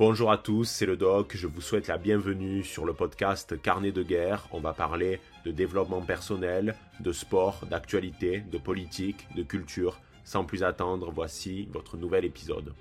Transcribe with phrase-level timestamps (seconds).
[0.00, 3.92] Bonjour à tous, c'est le doc, je vous souhaite la bienvenue sur le podcast Carnet
[3.92, 4.48] de guerre.
[4.50, 10.00] On va parler de développement personnel, de sport, d'actualité, de politique, de culture.
[10.24, 12.72] Sans plus attendre, voici votre nouvel épisode.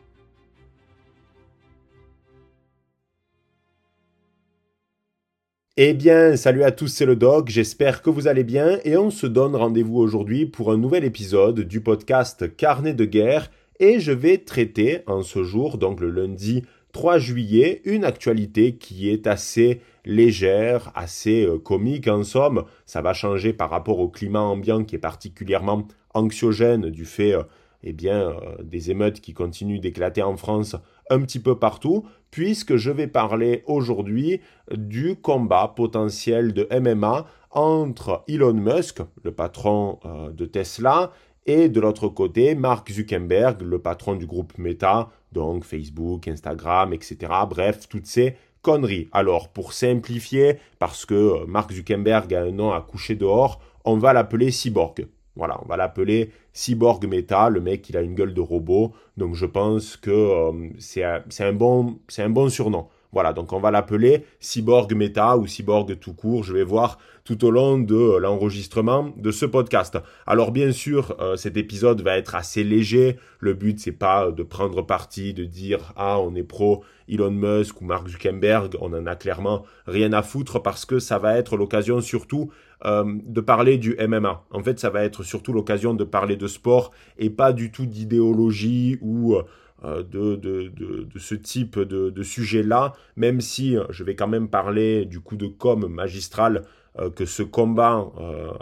[5.76, 9.10] Eh bien, salut à tous, c'est le doc, j'espère que vous allez bien et on
[9.10, 13.52] se donne rendez-vous aujourd'hui pour un nouvel épisode du podcast Carnet de guerre
[13.82, 19.10] et je vais traiter en ce jour, donc le lundi 3 juillet, une actualité qui
[19.10, 22.64] est assez légère, assez euh, comique en somme.
[22.86, 27.44] Ça va changer par rapport au climat ambiant qui est particulièrement anxiogène du fait euh,
[27.84, 30.76] eh bien, euh, des émeutes qui continuent d'éclater en France
[31.12, 34.42] un petit peu partout, puisque je vais parler aujourd'hui
[34.76, 39.98] du combat potentiel de MMA entre Elon Musk, le patron
[40.32, 41.12] de Tesla,
[41.48, 47.18] et de l'autre côté, Mark Zuckerberg, le patron du groupe Meta, donc Facebook, Instagram, etc.
[47.50, 49.08] Bref, toutes ces conneries.
[49.12, 53.98] Alors, pour simplifier, parce que euh, Mark Zuckerberg a un nom à coucher dehors, on
[53.98, 55.08] va l'appeler Cyborg.
[55.36, 57.50] Voilà, on va l'appeler Cyborg Meta.
[57.50, 58.94] Le mec, il a une gueule de robot.
[59.16, 62.90] Donc, je pense que euh, c'est un bon surnom.
[63.12, 66.44] Voilà, donc on va l'appeler Cyborg Meta ou Cyborg tout court.
[66.44, 69.98] Je vais voir tout au long de l'enregistrement de ce podcast.
[70.28, 73.18] Alors bien sûr, euh, cet épisode va être assez léger.
[73.40, 77.82] Le but c'est pas de prendre parti, de dire ah on est pro Elon Musk
[77.82, 78.78] ou Mark Zuckerberg.
[78.80, 82.52] On en a clairement rien à foutre parce que ça va être l'occasion surtout
[82.86, 84.46] euh, de parler du MMA.
[84.52, 87.86] En fait, ça va être surtout l'occasion de parler de sport et pas du tout
[87.86, 89.44] d'idéologie ou euh, euh,
[89.84, 94.50] de, de, de, de, ce type de, sujet-là, même si euh, je vais quand même
[94.50, 96.64] parler du coup de com magistral
[97.00, 98.12] euh, que ce combat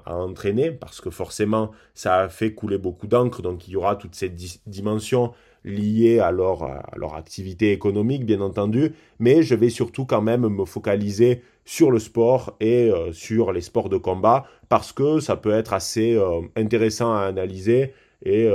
[0.05, 3.95] a entraîné, parce que forcément ça a fait couler beaucoup d'encre, donc il y aura
[3.95, 4.35] toute cette
[4.67, 10.21] dimension liée à leur, à leur activité économique, bien entendu, mais je vais surtout quand
[10.21, 15.35] même me focaliser sur le sport et sur les sports de combat, parce que ça
[15.35, 16.17] peut être assez
[16.55, 18.49] intéressant à analyser et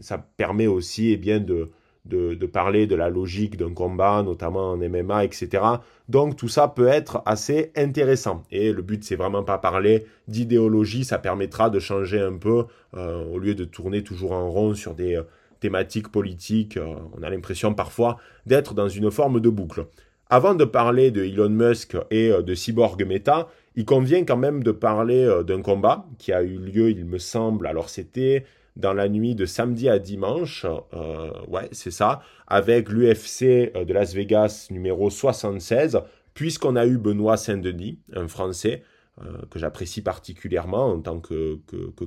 [0.00, 1.70] ça permet aussi eh bien, de,
[2.10, 5.62] de, parler de la logique d'un combat, notamment en MMA, etc.
[6.08, 8.42] Donc tout ça peut être assez intéressant.
[8.50, 12.64] Et le but, c'est vraiment pas parler d'idéologie, ça permettra de changer un peu,
[12.96, 15.22] euh, au lieu de tourner toujours en rond sur des euh,
[15.60, 16.76] thématiques politiques.
[16.76, 19.86] Euh, on a l'impression parfois d'être dans une forme de boucle.
[20.28, 24.70] Avant de parler de Elon Musk et de Cyborg Meta, il convient quand même de
[24.70, 28.44] parler d'un combat qui a eu lieu, il me semble, alors c'était
[28.76, 33.92] dans la nuit de samedi à dimanche, euh, ouais, c'est ça, avec l'UFC euh, de
[33.92, 36.00] Las Vegas numéro 76,
[36.34, 38.82] puisqu'on a eu Benoît Saint-Denis, un Français,
[39.22, 41.58] euh, que j'apprécie particulièrement en tant que,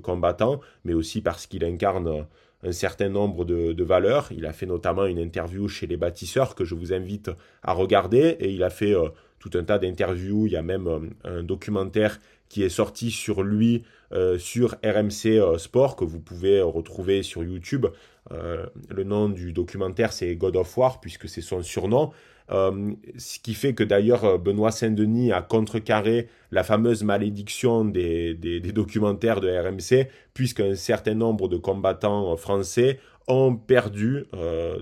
[0.01, 2.25] combattant, mais aussi parce qu'il incarne
[2.66, 4.30] un certain nombre de, valeurs.
[4.31, 7.30] Il a fait notamment une interview chez les bâtisseurs que je vous invite
[7.62, 8.95] à regarder, et il a fait
[9.40, 12.19] tout un tas d'interviews, il y a même un documentaire
[12.53, 17.43] qui est sorti sur lui euh, sur RMC euh, Sport que vous pouvez retrouver sur
[17.43, 17.87] YouTube.
[18.31, 22.11] Euh, le nom du documentaire c'est God of War puisque c'est son surnom.
[22.49, 29.41] ce qui fait que d'ailleurs Benoît Saint-Denis a contrecarré la fameuse malédiction des, des, documentaires
[29.41, 34.25] de RMC puisqu'un certain nombre de combattants français ont perdu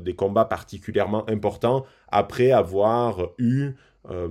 [0.01, 3.75] des combats particulièrement importants après avoir eu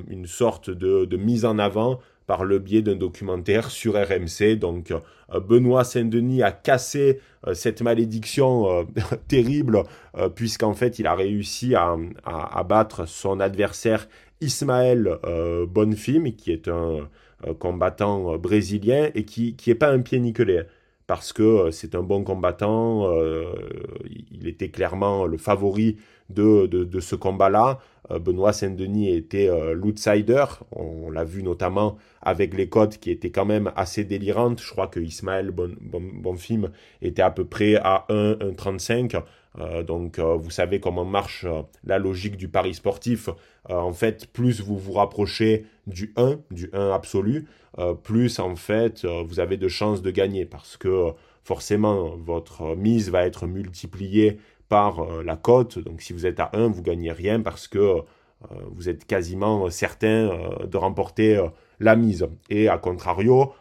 [0.08, 4.54] une sorte de, mise en avant par le biais d'un documentaire sur RMC.
[4.54, 8.84] Donc euh, Benoît Saint-Denis a cassé euh, cette malédiction euh,
[9.26, 9.82] terrible
[10.36, 14.08] puisqu'en fait il a réussi à, à, battre son adversaire
[14.40, 15.18] Ismaël
[15.68, 17.08] Bonfim qui est un
[17.58, 20.62] combattant brésilien et qui n'est pas un pied nickelé
[21.10, 23.12] parce que c'est un bon combattant,
[24.30, 25.96] il était clairement le favori
[26.28, 27.80] de, ce combat-là.
[28.20, 33.72] Benoît Saint-Denis était l'outsider, on l'a vu notamment avec les cotes qui étaient quand même
[33.74, 34.60] assez délirantes.
[34.62, 36.70] Je crois que Ismaël Bonfim
[37.02, 39.20] était à peu près à 1, 1,35.
[39.58, 43.28] Euh, donc euh, vous savez comment marche euh, la logique du pari sportif.
[43.68, 47.46] en fait, plus vous vous rapprochez du 1, du 1 absolu,
[48.02, 51.12] plus en fait vous avez de chances de gagner parce que
[51.44, 54.38] forcément votre mise va être multipliée
[54.68, 55.78] par la cote.
[55.78, 58.00] Donc si vous êtes à 1, vous gagnez rien parce que
[58.70, 60.30] vous êtes quasiment certain
[60.64, 61.44] de remporter
[61.78, 62.26] la mise.
[62.48, 63.52] Et à contrario,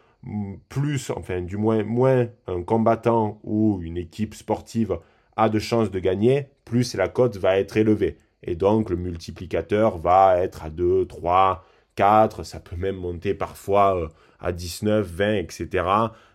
[0.68, 4.98] plus, enfin du moins moins un combattant ou une équipe sportive
[5.36, 8.18] a de chances de gagner, plus la cote va être élevée.
[8.42, 11.64] Et donc le multiplicateur va être à 2, 3,
[11.96, 14.08] 4, ça peut même monter parfois euh,
[14.40, 15.84] à 19, 20, etc.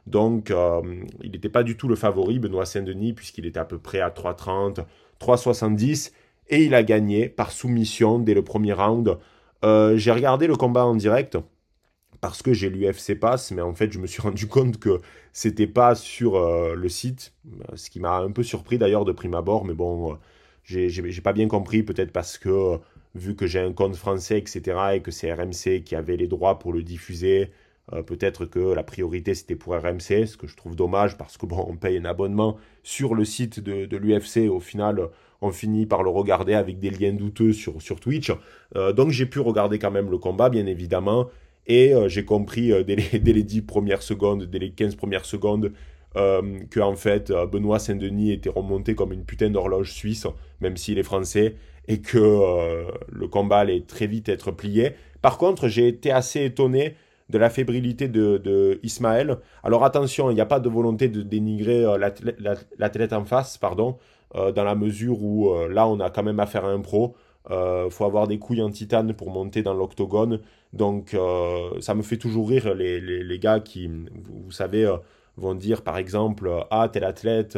[0.05, 0.81] Donc euh,
[1.23, 4.09] il n'était pas du tout le favori, Benoît Saint-Denis, puisqu'il était à peu près à
[4.09, 4.85] 3,30,
[5.19, 6.11] 3,70.
[6.49, 9.17] et il a gagné par soumission dès le premier round.
[9.63, 11.37] j'ai regardé le combat en direct
[12.21, 15.01] parce que j'ai l'UFC Pass, mais en fait, je me suis rendu compte que
[15.33, 16.39] c'était pas sur
[16.75, 17.33] le site,
[17.75, 20.17] ce qui m'a un peu surpris d'ailleurs de prime abord, mais bon,
[20.63, 22.79] j'ai pas bien compris, peut-être parce que
[23.15, 24.61] vu que j'ai un compte français, etc.,
[24.95, 27.51] et que c'est RMC qui avait les droits pour le diffuser,
[27.93, 31.45] euh, peut-être que la priorité c'était pour RMC, ce que je trouve dommage parce que
[31.47, 35.09] bon, on paye un abonnement sur le site de, l'UFC, au final,
[35.41, 38.31] on finit par le regarder avec des liens douteux sur, sur Twitch.
[38.75, 41.29] Euh, donc j'ai pu regarder quand même le combat, bien évidemment,
[41.67, 45.25] et euh, j'ai compris dès les, dès, les 10 premières secondes, dès les 15 premières
[45.25, 45.71] secondes,
[46.15, 50.25] que en fait Benoît Saint-Denis était remonté comme une putain d'horloge suisse,
[50.61, 51.55] même s'il est français,
[51.89, 54.91] et que le combat allait très vite être plié.
[55.21, 56.95] Par contre, j'ai été assez étonné
[57.29, 59.37] de la fébrilité de, Ismaël.
[59.63, 61.97] Alors attention, il n'y a pas de volonté de dénigrer euh,
[62.77, 63.97] l'athlète en face, pardon,
[64.35, 67.15] euh, dans la mesure où euh, là on a quand même affaire à un pro.
[67.49, 70.39] Il faut avoir des couilles en titane pour monter dans l'octogone.
[70.73, 71.15] Donc
[71.79, 74.93] ça me fait toujours rire les, les, gars qui, vous, savez,
[75.37, 77.57] vont dire par exemple Ah, tel athlète,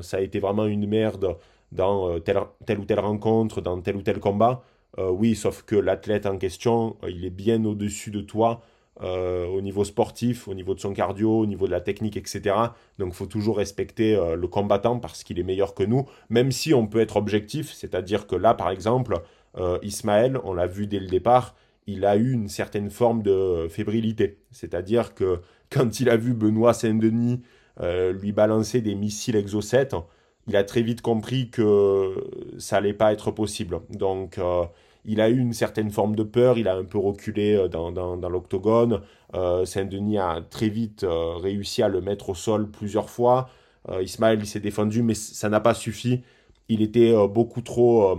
[0.00, 1.36] ça a été vraiment une merde
[1.72, 4.62] dans telle, ou telle rencontre, dans tel ou tel combat.
[4.98, 8.62] oui, sauf que l'athlète en question, il est bien au-dessus de toi
[9.00, 12.56] euh, au niveau sportif, au niveau de son cardio, au niveau de la technique, etc.
[12.98, 16.50] Donc il faut toujours respecter euh, le combattant parce qu'il est meilleur que nous, même
[16.50, 19.20] si on peut être objectif, c'est-à-dire que là, par exemple,
[19.56, 21.54] euh, Ismaël, on l'a vu dès le départ,
[21.86, 24.38] il a eu une certaine forme de fébrilité.
[24.50, 27.42] C'est-à-dire que quand il a vu Benoît Saint-Denis
[27.80, 29.90] lui balancer des missiles Exocet,
[30.48, 32.16] il a très vite compris que
[32.58, 33.78] ça n'allait pas être possible.
[33.90, 34.40] Donc
[35.04, 38.28] il a eu une certaine forme de peur, il a un peu reculé euh, dans,
[38.28, 39.00] l'octogone.
[39.34, 43.48] Euh, Saint-Denis a très vite euh, réussi à le mettre au sol plusieurs fois.
[44.02, 46.22] Ismaël, s'est défendu, mais ça n'a pas suffi.
[46.68, 48.18] Il était beaucoup trop.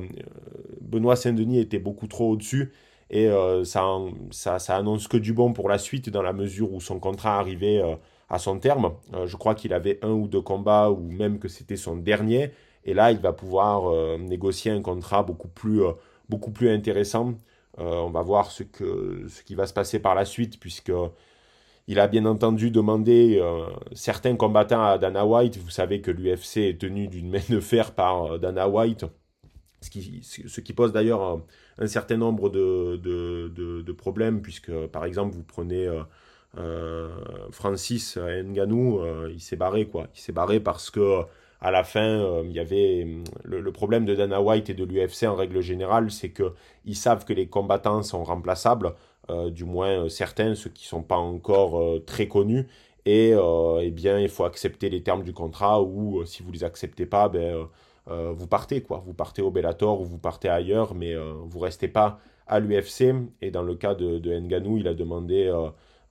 [0.81, 2.73] Benoît Saint-Denis était beaucoup trop au-dessus.
[3.11, 3.29] Et
[3.65, 3.85] ça,
[4.31, 7.37] ça, ça, annonce que du bon pour la suite, dans la mesure où son contrat
[7.37, 7.83] arrivait
[8.29, 8.93] à son terme.
[9.27, 12.49] je crois qu'il avait un ou deux combats, ou même que c'était son dernier.
[12.83, 15.83] Et là, il va pouvoir négocier un contrat beaucoup plus
[16.29, 17.33] beaucoup plus intéressant.
[17.79, 20.91] Euh, on va voir ce, que, ce qui va se passer par la suite, puisque
[21.87, 25.57] il a bien entendu demandé euh, certains combattants à Dana White.
[25.57, 29.05] Vous savez que l'UFC est tenu d'une main de fer par euh, Dana White,
[29.81, 31.41] ce qui, ce qui pose d'ailleurs
[31.77, 35.89] un, certain nombre de, de, de, problèmes, puisque par exemple, vous prenez
[37.51, 40.07] Francis Nganou, il s'est barré, quoi.
[40.15, 41.21] Il s'est barré parce que
[41.61, 43.05] à la fin, euh, il y avait
[43.43, 46.53] le, problème de Dana White et de l'UFC en règle générale, c'est que
[46.85, 48.93] ils savent que les combattants sont remplaçables,
[49.29, 52.67] euh, du moins euh, certains, ceux qui sont pas encore très connus,
[53.05, 53.31] et
[53.81, 57.27] eh bien il faut accepter les termes du contrat ou si vous les acceptez pas,
[57.29, 57.67] ben
[58.07, 62.19] vous partez quoi, vous partez au Bellator ou vous partez ailleurs, mais vous restez pas
[62.45, 63.15] à l'UFC.
[63.41, 65.51] Et dans le cas de, de Nganou, il a demandé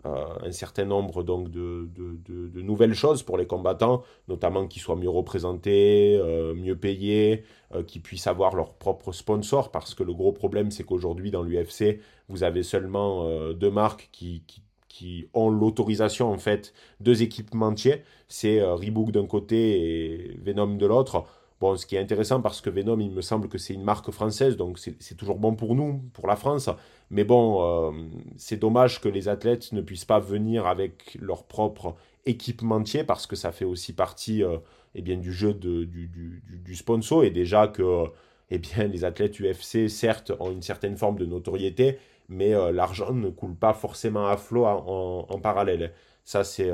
[0.04, 5.08] un certain nombre donc de, de, nouvelles choses pour les combattants, notamment qu'ils soient mieux
[5.08, 10.32] représentés, euh, mieux payés, euh, qu'ils puissent avoir leur propre sponsor, parce que le gros
[10.32, 16.30] problème c'est qu'aujourd'hui dans l'UFC, vous avez seulement deux marques qui, qui, qui ont l'autorisation
[16.30, 21.24] en fait, deux équipementiers, c'est Reebok d'un côté et Venom de l'autre.
[21.60, 24.10] Bon, ce qui est intéressant parce que Venom, il me semble que c'est une marque
[24.12, 26.70] française, donc c'est toujours bon pour nous, pour la France.
[27.10, 31.97] Mais bon, euh, c'est dommage que les athlètes ne puissent pas venir avec leur propre
[32.26, 34.59] équipementier parce que ça fait aussi partie euh,
[34.94, 37.25] eh bien, du jeu du, du, du, sponsor.
[37.25, 38.04] Et déjà que
[38.50, 43.12] eh bien, les athlètes UFC, certes, ont une certaine forme de notoriété, mais euh, l'argent
[43.12, 45.92] ne coule pas forcément à flot en, en, parallèle.
[46.25, 46.71] Ça, c'est,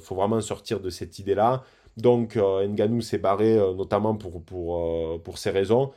[0.00, 1.62] faut vraiment sortir de cette idée-là.
[1.96, 5.92] Donc, Nganou s'est barré notamment pour, pour, pour ces raisons.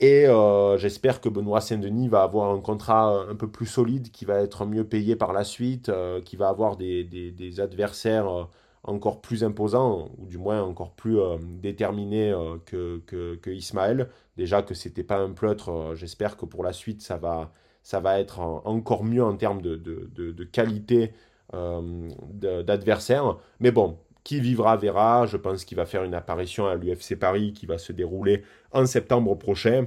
[0.00, 4.26] Et euh, j'espère que Benoît Saint-Denis va avoir un contrat un peu plus solide, qui
[4.26, 8.44] va être mieux payé par la suite, euh, qui va avoir des, des, adversaires euh,
[8.82, 11.18] encore plus imposants, ou du moins encore plus
[11.60, 12.32] déterminés
[12.66, 14.10] que, que, que, Ismaël.
[14.36, 17.50] Déjà que c'était pas un pleutre, j'espère que pour la suite, ça va,
[17.82, 21.14] ça va être encore mieux en termes de, de, de qualité
[21.52, 23.38] d'adversaire.
[23.60, 25.24] Mais bon, qui vivra verra.
[25.26, 28.42] Je pense qu'il va faire une apparition à l'UFC Paris qui va se dérouler
[28.72, 29.86] en septembre prochain.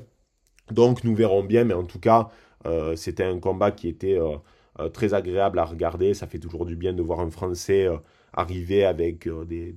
[0.71, 2.29] Donc nous verrons bien, mais en tout cas,
[2.65, 4.37] euh, c'était un combat qui était euh,
[4.79, 6.13] euh, très agréable à regarder.
[6.13, 7.89] Ça fait toujours du bien de voir un Français
[8.31, 9.73] arriver avec des,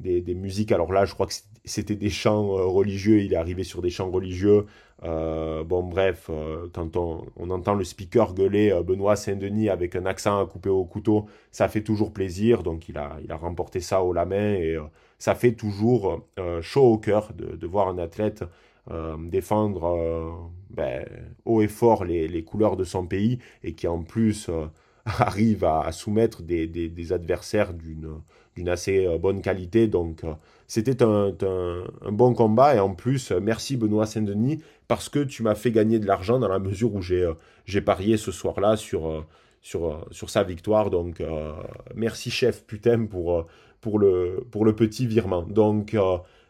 [0.00, 0.72] des, des, musiques.
[0.72, 1.34] Alors là, je crois que
[1.66, 3.20] c'était des chants religieux.
[3.20, 4.64] Il est arrivé sur des chants religieux.
[5.02, 10.06] Euh, bon, bref, euh, quand on, entend le speaker gueuler euh, Benoît Saint-Denis avec un
[10.06, 12.62] accent à couper au couteau, ça fait toujours plaisir.
[12.62, 14.76] Donc, il a, il a remporté ça haut la main et
[15.18, 16.22] ça fait toujours
[16.60, 18.44] chaud au cœur de, de, voir un athlète
[19.18, 21.06] défendre ben,
[21.44, 24.50] haut et fort les, couleurs de son pays et qui en plus
[25.18, 29.88] arrive à, soumettre des, adversaires d'une assez bonne qualité.
[29.88, 30.22] Donc
[30.66, 31.34] c'était un,
[32.10, 36.06] bon combat et en plus, merci Benoît Saint-Denis parce que tu m'as fait gagner de
[36.06, 39.20] l'argent dans la mesure où j'ai euh, parié ce soir-là sur, euh,
[39.74, 40.90] euh, sa victoire.
[40.90, 41.22] Donc
[41.94, 43.46] merci chef putain pour,
[43.98, 45.42] le, petit virement.
[45.42, 45.96] Donc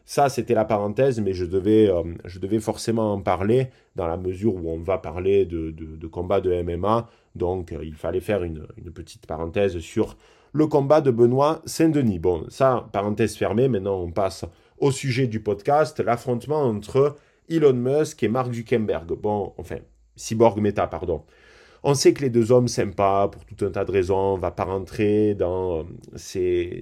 [0.05, 1.91] ça, c'était la parenthèse, mais je devais,
[2.25, 6.41] je devais forcément en parler dans la mesure où on va parler de, de, combat
[6.41, 7.09] de MMA.
[7.35, 10.17] Donc il fallait faire une, une petite parenthèse sur
[10.53, 12.19] le combat de Benoît Saint-Denis.
[12.19, 14.45] Bon, ça, parenthèse fermée, maintenant on passe
[14.79, 17.17] au sujet du podcast, l'affrontement entre
[17.49, 19.13] Elon Musk et Mark Zuckerberg.
[19.15, 19.79] Bon, enfin,
[20.17, 21.23] Cyborg Meta, pardon.
[21.83, 24.17] On sait que les deux hommes s'aiment pas pour tout un tas de raisons.
[24.17, 25.85] On va pas rentrer dans
[26.17, 26.81] euh,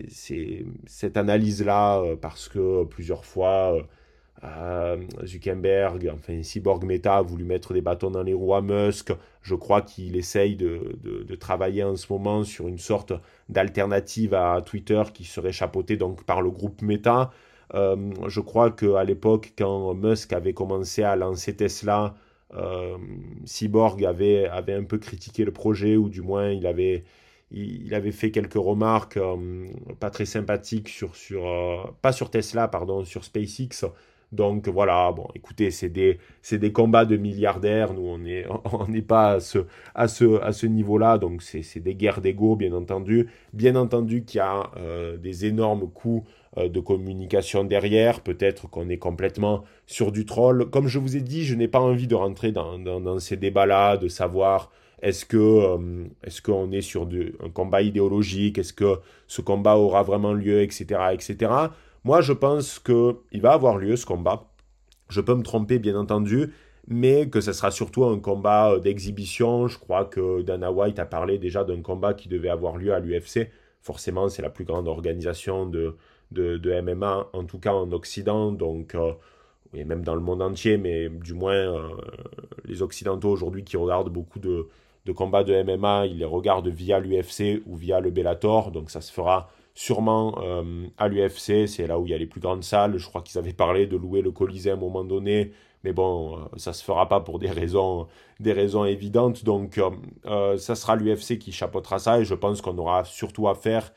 [0.87, 3.79] cette analyse-là euh, parce que plusieurs fois,
[4.45, 9.13] euh, Zuckerberg, enfin Cyborg Meta a voulu mettre des bâtons dans les roues à Musk.
[9.43, 13.13] Je crois qu'il essaye de, de, travailler en ce moment sur une sorte
[13.49, 17.31] d'alternative à Twitter qui serait chapeautée donc par le groupe Meta.
[17.75, 17.97] Euh,
[18.27, 22.15] je crois qu'à l'époque, quand Musk avait commencé à lancer Tesla,
[22.55, 22.99] euh,
[23.45, 27.05] Cyborg avait, avait un peu critiqué le projet, ou du moins il avait,
[27.53, 29.19] il, avait fait quelques remarques
[30.01, 33.87] pas très sympathiques sur, sur pas sur Tesla, pardon, sur SpaceX,
[34.33, 36.19] donc voilà, bon, écoutez, c'est des,
[36.51, 37.93] des combats de milliardaires.
[37.93, 39.59] Nous, on n'est on pas à ce,
[39.95, 41.19] à ce, à ce niveau-là.
[41.19, 43.29] Donc c'est des guerres d'ego, bien entendu.
[43.53, 46.25] Bien entendu qu'il y a euh, des énormes coûts
[46.57, 48.23] euh, de communication derrière.
[48.23, 50.71] Peut-être qu'on est complètement sur du troll.
[50.71, 53.99] Comme je vous ai dit, je n'ai pas envie de rentrer dans, dans, ces débats-là,
[53.99, 54.71] de savoir
[55.03, 57.07] est-ce que euh, est-ce qu'on est sur
[57.45, 61.51] un combat idéologique, est-ce que ce combat aura vraiment lieu, etc., etc.
[62.05, 64.51] Moi, je pense qu'il va avoir lieu ce combat.
[65.09, 66.53] Je peux me tromper, bien entendu,
[66.89, 69.69] mais que ce sera surtout un combat euh, d'exhibition.
[69.69, 72.99] Je crois que Dana White a parlé déjà d'un combat qui devait avoir lieu à
[72.99, 73.51] l'UFC.
[73.83, 75.97] Forcément, c'est la plus grande organisation de,
[76.33, 79.13] de, MMA, en tout cas en Occident, donc, euh,
[79.75, 81.89] et même dans le monde entier, mais du moins, euh,
[82.65, 84.69] les Occidentaux aujourd'hui qui regardent beaucoup de,
[85.07, 89.01] de combats de MMA, ils les regardent via l'UFC ou via le Bellator, donc ça
[89.01, 92.65] se fera sûrement euh, à l'UFC, c'est là où il y a les plus grandes
[92.65, 92.99] salles.
[92.99, 95.53] Je crois qu'ils avaient parlé de louer le Colisée à un moment donné,
[95.85, 98.07] mais bon, euh, ça se fera pas pour des raisons,
[98.41, 99.45] des raisons évidentes.
[99.45, 99.81] Donc,
[100.27, 103.93] euh, ça sera l'UFC qui chapeautera ça, et je pense qu'on aura surtout affaire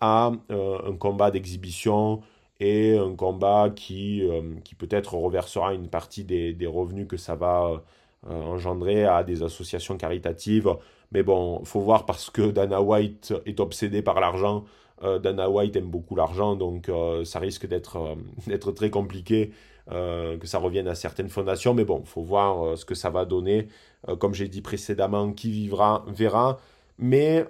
[0.00, 2.20] à un combat d'exhibition
[2.60, 4.22] et un combat qui,
[4.62, 7.82] qui peut-être reversera une partie des, des, revenus que ça va
[8.28, 10.68] engendrer à des associations caritatives.
[11.12, 14.64] Mais bon, faut voir parce que Dana White est obsédé par l'argent.
[15.02, 17.98] Euh, Dana White aime beaucoup l'argent, donc euh, ça risque d'être
[18.48, 19.52] euh, très compliqué
[19.88, 21.72] que ça revienne à certaines fondations.
[21.72, 23.68] Mais bon, faut voir ce que ça va donner.
[24.18, 26.58] comme j'ai dit précédemment, qui vivra verra.
[26.98, 27.46] Mais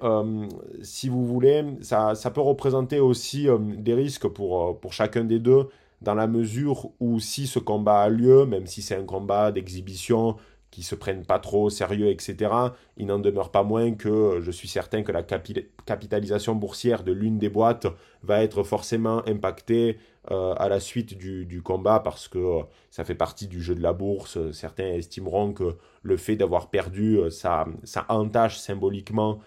[0.83, 3.47] si vous voulez, ça, ça peut représenter aussi
[3.79, 5.71] des risques pour, pour chacun des deux,
[6.03, 10.37] dans la mesure où si ce combat a lieu, même si c'est un combat d'exhibition,
[10.71, 12.53] qui se prennent pas trop au sérieux, etc.,
[12.97, 17.39] il n'en demeure pas moins que je suis certain que la capitalisation boursière de l'une
[17.39, 17.87] des boîtes
[18.23, 19.99] va être forcément impactée
[20.31, 23.83] euh, à la suite du, combat parce que euh, ça fait partie du jeu de
[23.83, 24.39] la bourse.
[24.51, 27.67] Certains estimeront que le fait d'avoir perdu, euh, ça,
[28.09, 29.41] entache symboliquement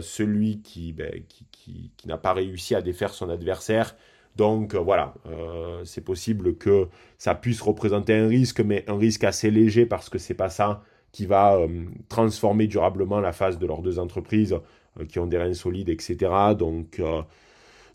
[0.00, 0.62] celui
[0.94, 3.96] ben, qui n'a pas réussi à défaire son adversaire
[4.38, 6.86] donc euh, voilà, euh, c'est possible que
[7.18, 10.82] ça puisse représenter un risque, mais un risque assez léger parce que c'est pas ça
[11.10, 11.66] qui va euh,
[12.08, 14.56] transformer durablement la phase de leurs deux entreprises
[15.08, 16.16] qui ont des reins solides, etc.
[16.58, 17.00] Donc,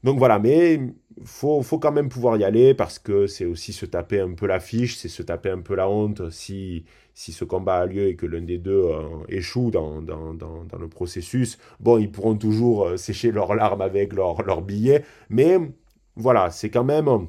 [0.03, 0.79] donc voilà, mais
[1.25, 4.47] faut, faut, quand même pouvoir y aller parce que c'est aussi se taper un peu
[4.47, 8.07] la fiche, c'est se taper un peu la honte si, si ce combat a lieu
[8.07, 8.85] et que l'un des deux
[9.27, 11.57] échoue dans, dans, dans, dans, le processus.
[11.81, 15.59] Bon, ils pourront toujours sécher leurs larmes avec leurs leur billets, mais
[16.15, 17.27] voilà, c'est quand même.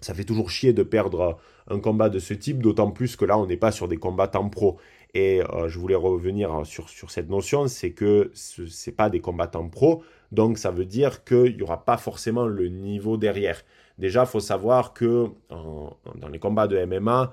[0.00, 3.38] Ça fait toujours chier de perdre un combat de ce type, d'autant plus que là,
[3.38, 4.78] on n'est pas sur des combattants pro.
[5.14, 9.20] Et euh, je voulais revenir sur, sur cette notion, c'est que ce n'est pas des
[9.20, 13.60] combattants pro, donc ça veut dire qu'il n'y aura pas forcément le niveau derrière.
[13.98, 17.32] Déjà, il faut savoir que dans les combats de MMA,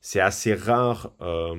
[0.00, 1.56] c'est assez rare euh,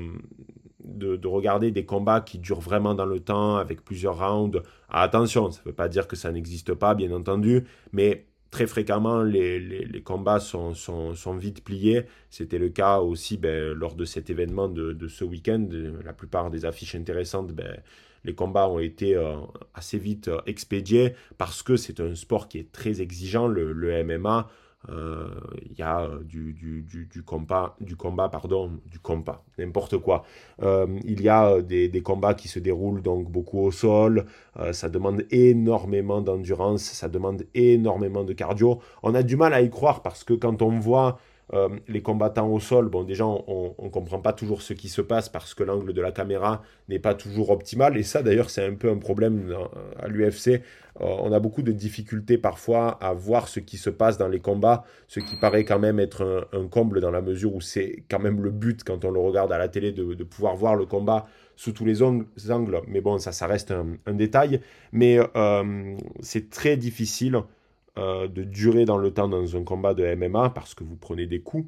[0.84, 4.62] de, de, regarder des combats qui durent vraiment dans le temps, avec plusieurs rounds.
[4.88, 9.22] attention, ça ne veut pas dire que ça n'existe pas, bien entendu, mais très fréquemment,
[9.24, 12.04] les, les, combats sont, sont, vite pliés.
[12.30, 15.68] C'était le cas aussi ben, lors de cet événement de, de ce week-end.
[16.04, 17.78] La plupart des affiches intéressantes, ben,
[18.24, 19.36] les combats ont été euh,
[19.74, 24.04] assez vite euh, expédiés parce que c'est un sport qui est très exigeant, le, le
[24.04, 24.50] MMA.
[24.90, 25.28] Euh,
[25.64, 30.24] il y a euh, du, du, combat, du combat, pardon, du combat, n'importe quoi.
[30.62, 34.26] Euh, il y a des, combats qui se déroulent donc beaucoup au sol.
[34.72, 38.80] ça demande énormément d'endurance, ça demande énormément de cardio.
[39.04, 41.18] On a du mal à y croire parce que quand on voit
[41.54, 45.02] euh, les combattants au sol, bon, déjà, on ne comprend pas toujours ce qui se
[45.02, 47.98] passe parce que l'angle de la caméra n'est pas toujours optimal.
[47.98, 49.56] Et ça, d'ailleurs, c'est un peu un problème
[50.00, 50.62] à l'UFC.
[51.02, 54.40] Euh, on a beaucoup de difficultés parfois à voir ce qui se passe dans les
[54.40, 58.20] combats, ce qui paraît quand même être un, comble dans la mesure où c'est quand
[58.20, 61.28] même le but quand on le regarde à la télé de, pouvoir voir le combat
[61.56, 62.82] sous tous les angles.
[62.88, 64.62] Mais bon, ça, ça reste un, détail.
[64.92, 67.42] Mais euh, c'est très difficile
[67.98, 71.28] euh, de durer dans le temps dans un combat de MMA parce que vous prenez
[71.28, 71.66] des coups.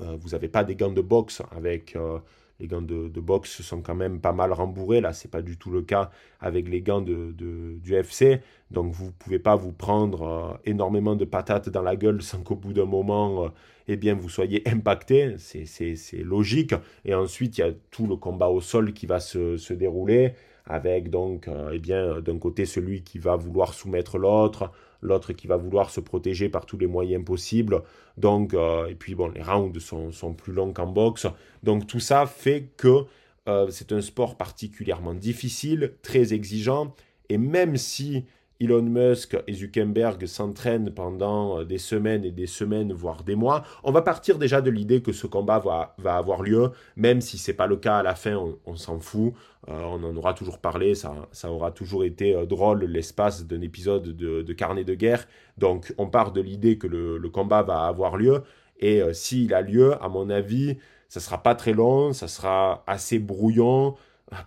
[0.00, 2.18] Euh, vous n'avez pas des gants de boxe avec euh,
[2.60, 5.02] les gants de, boxe sont quand même pas mal rembourrés.
[5.02, 6.10] Là, c'est pas du tout le cas
[6.40, 8.40] avec les gants de, du FC.
[8.70, 12.72] Donc, vous pouvez pas vous prendre énormément de patates dans la gueule sans qu'au bout
[12.72, 13.50] d'un moment,
[13.86, 15.36] eh bien, vous soyez impacté.
[15.38, 16.74] C'est logique.
[17.04, 20.32] Et ensuite, il y a tout le combat au sol qui va se, se dérouler
[20.64, 24.70] avec donc, eh bien, d'un côté celui qui va vouloir soumettre l'autre,
[25.04, 27.82] l'autre qui va vouloir se protéger par tous les moyens possibles.
[28.16, 31.26] Donc, euh, et puis bon, les rounds sont, sont plus longs qu'en boxe.
[31.62, 33.04] Donc tout ça fait que
[33.48, 36.94] euh, c'est un sport particulièrement difficile, très exigeant.
[37.28, 38.24] Et même si
[38.60, 43.64] Elon Musk et Zuckerberg s'entraînent pendant euh, des semaines et des semaines, voire des mois,
[43.82, 47.50] on va partir déjà de l'idée que ce combat va, avoir lieu, même si ce
[47.50, 49.34] n'est pas le cas à la fin, on, s'en fout,
[49.68, 53.60] euh, on en aura toujours parlé, ça, ça aura toujours été euh, drôle l'espace d'un
[53.60, 55.26] épisode de, carnet de guerre,
[55.58, 58.42] donc on part de l'idée que le, combat va avoir lieu,
[58.78, 60.76] et s'il a lieu, à mon avis,
[61.08, 63.94] ça sera pas très long, ça sera assez brouillon,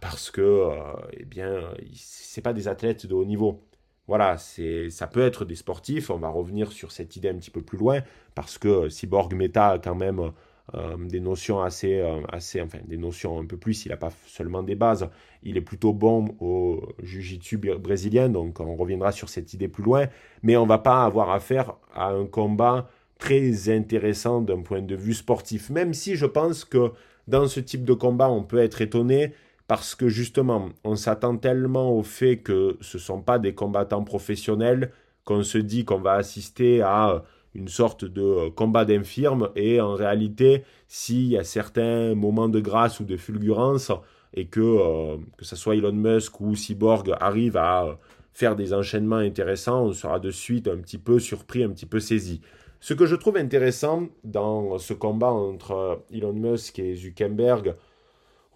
[0.01, 0.69] parce que,
[1.13, 1.61] eh bien,
[1.93, 3.66] c'est pas des athlètes de haut niveau
[4.07, 6.09] voilà, c'est, ça peut être des sportifs.
[6.09, 8.01] On va revenir sur cette idée un petit peu plus loin
[8.35, 10.31] parce que Cyborg Meta a quand même
[10.75, 13.85] euh, des notions assez, euh, assez, enfin des notions un peu plus.
[13.85, 15.09] Il n'a pas seulement des bases.
[15.43, 20.07] Il est plutôt bon au jiu-jitsu brésilien, donc on reviendra sur cette idée plus loin.
[20.41, 22.89] Mais on va pas avoir affaire à un combat
[23.19, 25.69] très intéressant d'un point de vue sportif.
[25.69, 26.91] Même si je pense que
[27.27, 29.33] dans ce type de combat, on peut être étonné
[29.67, 34.03] parce que justement, on s'attend tellement au fait que ce ne sont pas des combattants
[34.03, 34.91] professionnels
[35.25, 39.93] qu'on se dit qu'on va assister à une sorte de euh, combat d'infirme et en
[39.93, 43.91] réalité, s'il y a certains moments de grâce ou de fulgurance
[44.33, 47.93] et que, euh, que ce soit Elon Musk ou Cyborg arrive à euh,
[48.31, 51.99] faire des enchaînements intéressants, on sera de suite un petit peu surpris, un petit peu
[51.99, 52.41] saisi.
[52.79, 57.75] Ce que je trouve intéressant dans ce combat entre Elon Musk et Zuckerberg,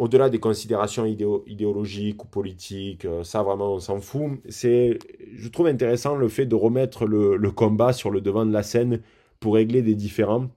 [0.02, 4.32] au-delà des considérations idéologiques ou politiques, euh, ça vraiment on s'en fout.
[4.50, 4.98] C'est,
[5.36, 9.02] je trouve intéressant le fait de remettre le, combat sur le devant de la scène
[9.40, 10.48] pour régler des différends,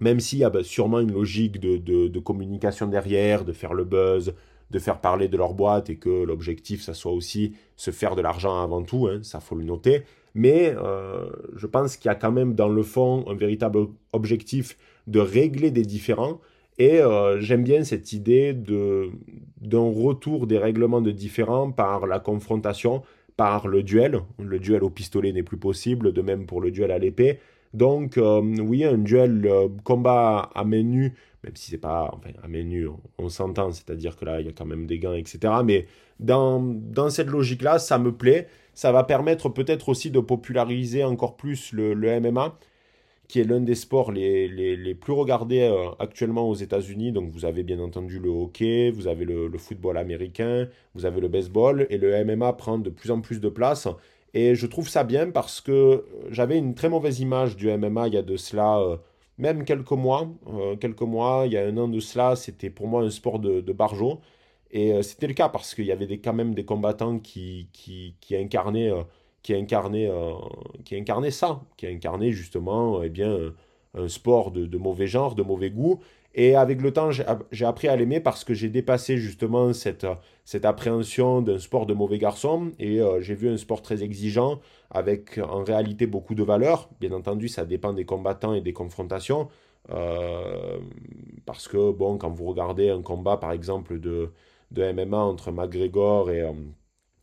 [0.00, 4.34] même s'il y a bah, sûrement une logique de, communication derrière, de faire le buzz,
[4.72, 8.22] de faire parler de leur boîte et que l'objectif, ça soit aussi se faire de
[8.22, 10.02] l'argent avant tout, hein, ça faut le noter.
[10.34, 14.76] Mais euh, je pense qu'il y a quand même dans le fond un véritable objectif
[15.06, 16.40] de régler des différends
[16.82, 23.02] et euh, j'aime bien cette idée d'un retour des règlements de différents par la confrontation,
[23.36, 24.18] par le duel.
[24.40, 27.38] Le duel au pistolet n'est plus possible, de même pour le duel à l'épée.
[27.72, 31.14] Donc euh, oui, un duel euh, combat à main nue,
[31.44, 34.52] même si c'est pas à main nue, on, s'entend, c'est-à-dire que là, il y a
[34.52, 35.54] quand même des gants, etc.
[35.64, 35.86] Mais
[36.18, 38.48] dans, cette logique-là, ça me plaît.
[38.74, 42.58] Ça va permettre peut-être aussi de populariser encore plus le MMA
[43.32, 47.12] qui est l'un des sports les, les, plus regardés euh, actuellement aux États-Unis.
[47.12, 51.28] Donc vous avez bien entendu le hockey, vous avez le, football américain, vous avez le
[51.28, 53.88] baseball, et le MMA prend de plus en plus de place.
[54.34, 58.14] Et je trouve ça bien parce que j'avais une très mauvaise image du MMA il
[58.14, 58.98] y a de cela euh,
[59.38, 60.28] même quelques mois.
[60.48, 63.38] Euh, quelques mois, il y a un an de cela, c'était pour moi un sport
[63.38, 64.20] de, de barjo.
[64.72, 68.90] Et c'était le cas parce qu'il y avait quand même des combattants qui, qui incarnaient
[69.42, 70.32] qui a incarné, euh,
[70.84, 73.52] qui ça, qui a incarné justement eh bien,
[73.94, 76.00] un sport de, mauvais genre, de mauvais goût.
[76.34, 80.06] Et avec le temps, j'ai appris à l'aimer parce que j'ai dépassé justement cette,
[80.46, 84.60] cette appréhension d'un sport de mauvais garçon et euh, j'ai vu un sport très exigeant
[84.90, 86.88] avec en réalité beaucoup de valeurs.
[87.00, 89.48] Bien entendu, ça dépend des combattants et des confrontations.
[89.90, 90.78] Euh,
[91.44, 94.32] parce que, bon, quand vous regardez un combat, par exemple, de,
[94.70, 96.42] de MMA entre McGregor et,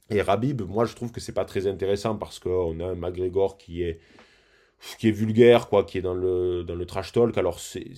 [0.10, 3.58] et Rabib, moi je trouve que c'est pas très intéressant parce qu'on a un McGregor
[3.58, 4.00] qui est
[4.98, 7.38] qui est vulgaire, quoi, qui est dans le, dans le trash talk.
[7.38, 7.94] Alors c'est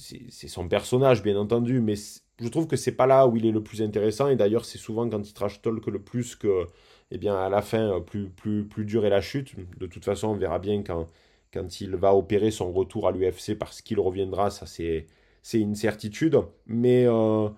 [0.48, 1.96] son personnage, bien entendu, mais
[2.40, 4.28] je trouve que c'est pas là où il est le plus intéressant.
[4.30, 6.66] Et d'ailleurs, c'est souvent quand il trash talk le plus que,
[7.12, 9.54] eh bien, à la fin, plus, plus, plus dur est la chute.
[9.80, 11.08] De toute façon, on verra bien quand,
[11.54, 15.06] quand il va opérer son retour à l'UFC parce qu'il reviendra, ça c'est
[15.54, 16.38] une certitude.
[16.66, 17.50] Mais euh,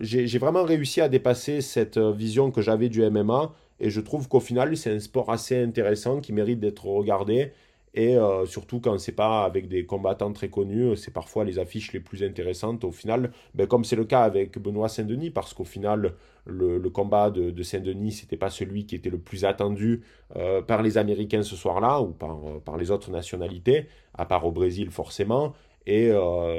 [0.00, 4.40] j'ai vraiment réussi à dépasser cette vision que j'avais du MMA et je trouve qu'au
[4.40, 7.52] final c'est un sport assez intéressant qui mérite d'être regardé
[7.94, 11.92] et euh, surtout quand c'est pas avec des combattants très connus, c'est parfois les affiches
[11.92, 15.64] les plus intéressantes au final, ben, comme c'est le cas avec Benoît Saint-Denis, parce qu'au
[15.64, 16.14] final,
[16.46, 20.02] le, combat de, Saint-Denis, c'était pas celui qui était le plus attendu
[20.36, 24.52] euh, par les Américains ce soir-là, ou euh, par les autres nationalités, à part au
[24.52, 25.52] Brésil forcément.
[25.86, 26.12] Et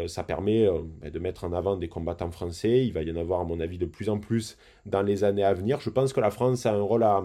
[0.08, 0.68] ça permet
[1.02, 2.86] ben, de mettre en avant des combattants français.
[2.86, 5.44] Il va y en avoir, à mon avis, de plus en plus dans les années
[5.44, 5.80] à venir.
[5.80, 7.24] Je pense que la France a un rôle à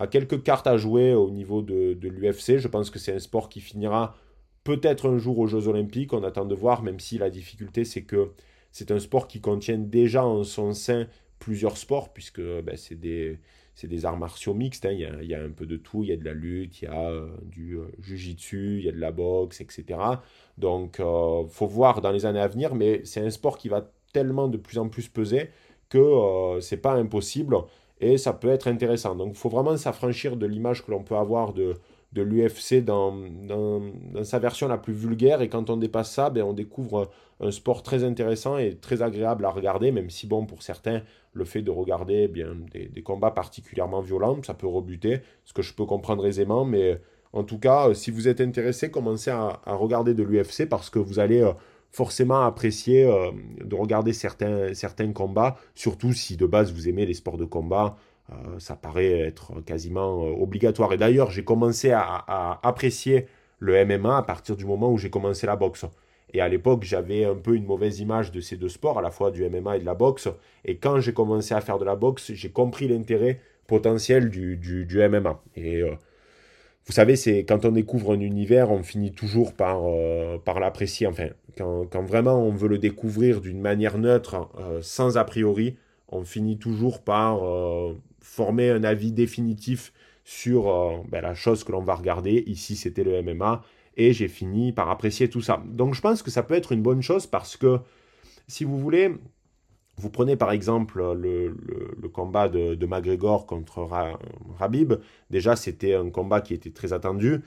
[0.00, 2.58] a quelques cartes à jouer au niveau de, l'UFC.
[2.58, 4.16] Je pense que c'est un sport qui finira
[4.64, 6.14] peut-être un jour aux Jeux Olympiques.
[6.14, 8.32] On attend de voir, même si la difficulté, c'est que
[8.72, 11.06] c'est un sport qui contient déjà en son sein
[11.38, 13.38] plusieurs sports, puisque ben, c'est des,
[13.88, 14.86] des, arts martiaux mixtes.
[14.86, 14.92] Hein.
[14.92, 16.02] Il, y a, un peu de tout.
[16.02, 18.88] Il y a de la lutte, il y a euh, du euh, jujitsu, il y
[18.88, 19.98] a de la boxe, etc.
[20.58, 23.68] Donc, il euh, faut voir dans les années à venir, mais c'est un sport qui
[23.68, 25.50] va tellement de plus en plus peser
[25.88, 27.56] que c'est pas impossible
[28.00, 29.14] et ça peut être intéressant.
[29.14, 31.74] Donc il faut vraiment s'affranchir de l'image que l'on peut avoir de,
[32.12, 33.82] de l'UFC dans, dans,
[34.24, 37.82] sa version la plus vulgaire, et quand on dépasse ça, ben, on découvre un sport
[37.82, 41.70] très intéressant et très agréable à regarder, même si bon, pour certains, le fait de
[41.70, 46.26] regarder eh bien, des, combats particulièrement violents, ça peut rebuter, ce que je peux comprendre
[46.26, 47.00] aisément, mais
[47.32, 51.20] en tout cas, si vous êtes intéressé, commencez à, regarder de l'UFC parce que vous
[51.20, 51.52] allez euh,
[51.90, 53.30] forcément apprécier euh,
[53.64, 57.96] de regarder certains, certains combats, surtout si de base vous aimez les sports de combat.
[58.32, 60.92] Euh, ça paraît être quasiment euh, obligatoire.
[60.92, 63.26] Et d'ailleurs, j'ai commencé à, apprécier
[63.58, 65.84] le MMA à partir du moment où j'ai commencé la boxe.
[66.32, 69.10] Et à l'époque, j'avais un peu une mauvaise image de ces deux sports, à la
[69.10, 70.28] fois du MMA et de la boxe.
[70.64, 75.08] Et quand j'ai commencé à faire de la boxe, j'ai compris l'intérêt potentiel du, du,
[75.08, 75.42] MMA.
[75.56, 75.82] Et
[76.90, 81.06] vous savez, c'est quand on découvre un univers, on finit toujours par, euh, par l'apprécier.
[81.06, 85.76] Enfin, quand, quand, vraiment on veut le découvrir d'une manière neutre, euh, sans a priori,
[86.08, 89.92] on finit toujours par euh, former un avis définitif
[90.24, 90.64] sur
[91.08, 92.42] ben, la chose que l'on va regarder.
[92.46, 93.62] Ici, c'était le MMA.
[93.96, 95.62] Et j'ai fini par apprécier tout ça.
[95.66, 97.80] Donc je pense que ça peut être une bonne chose parce que,
[98.46, 99.14] si vous voulez,
[99.96, 101.54] vous prenez par exemple le,
[102.12, 103.88] combat de, de, McGregor contre
[104.58, 104.94] Rabib.
[105.28, 107.42] Déjà, c'était un combat qui était très attendu,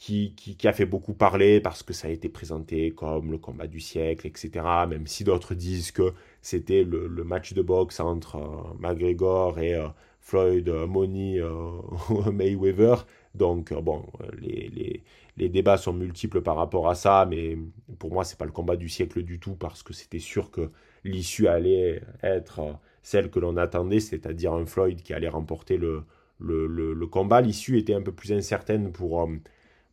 [0.00, 3.80] qui, a fait beaucoup parler parce que ça a été présenté comme le combat du
[3.80, 4.50] siècle, etc.
[4.88, 9.88] Même si d'autres disent que c'était le, match de boxe entre euh, McGregor et euh,
[10.20, 13.06] Floyd Money euh, Mayweather.
[13.34, 14.06] Donc, bon,
[14.40, 15.02] les,
[15.36, 17.56] les, débats sont multiples par rapport à ça, mais
[17.98, 20.70] pour moi, c'est pas le combat du siècle du tout parce que c'était sûr que
[21.04, 26.04] l'issue allait être celle que l'on attendait, c'est-à-dire un Floyd qui allait remporter le,
[26.38, 27.40] le, combat.
[27.40, 29.26] L'issue était un peu plus incertaine pour, euh,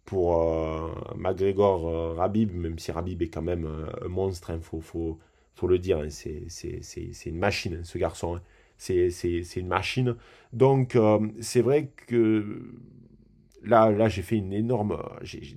[0.05, 3.67] pour euh, McGregor euh, Rabib, même si Rabib est quand même
[4.03, 5.19] un monstre, il hein, faut, faut,
[5.55, 8.39] faut, le dire, hein, c'est une machine, hein, ce garçon.
[8.77, 9.09] C'est
[9.55, 10.15] une machine.
[10.53, 10.95] Donc,
[11.39, 12.61] c'est vrai que
[13.63, 14.97] là, là j'ai fait une énorme.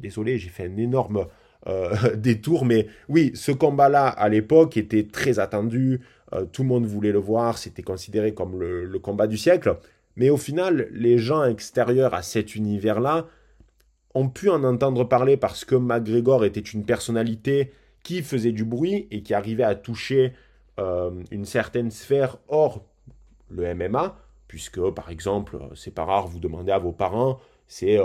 [0.01, 1.27] Désolé, j'ai fait un énorme
[1.67, 2.65] euh, des tours.
[2.65, 6.01] Mais oui, ce combat-là, à l'époque, était très attendu.
[6.33, 7.59] Euh, tout le monde voulait le voir.
[7.59, 9.77] C'était considéré comme le, combat du siècle.
[10.17, 13.27] Mais au final, les gens extérieurs à cet univers-là
[14.15, 19.07] ont pu en entendre parler parce que McGregor était une personnalité qui faisait du bruit
[19.11, 20.33] et qui arrivait à toucher
[20.79, 22.85] euh, une certaine sphère hors
[23.51, 24.17] le MMA,
[24.49, 27.39] puisque par exemple, c'est pas rare, vous demandez à vos parents,
[27.71, 27.99] c'est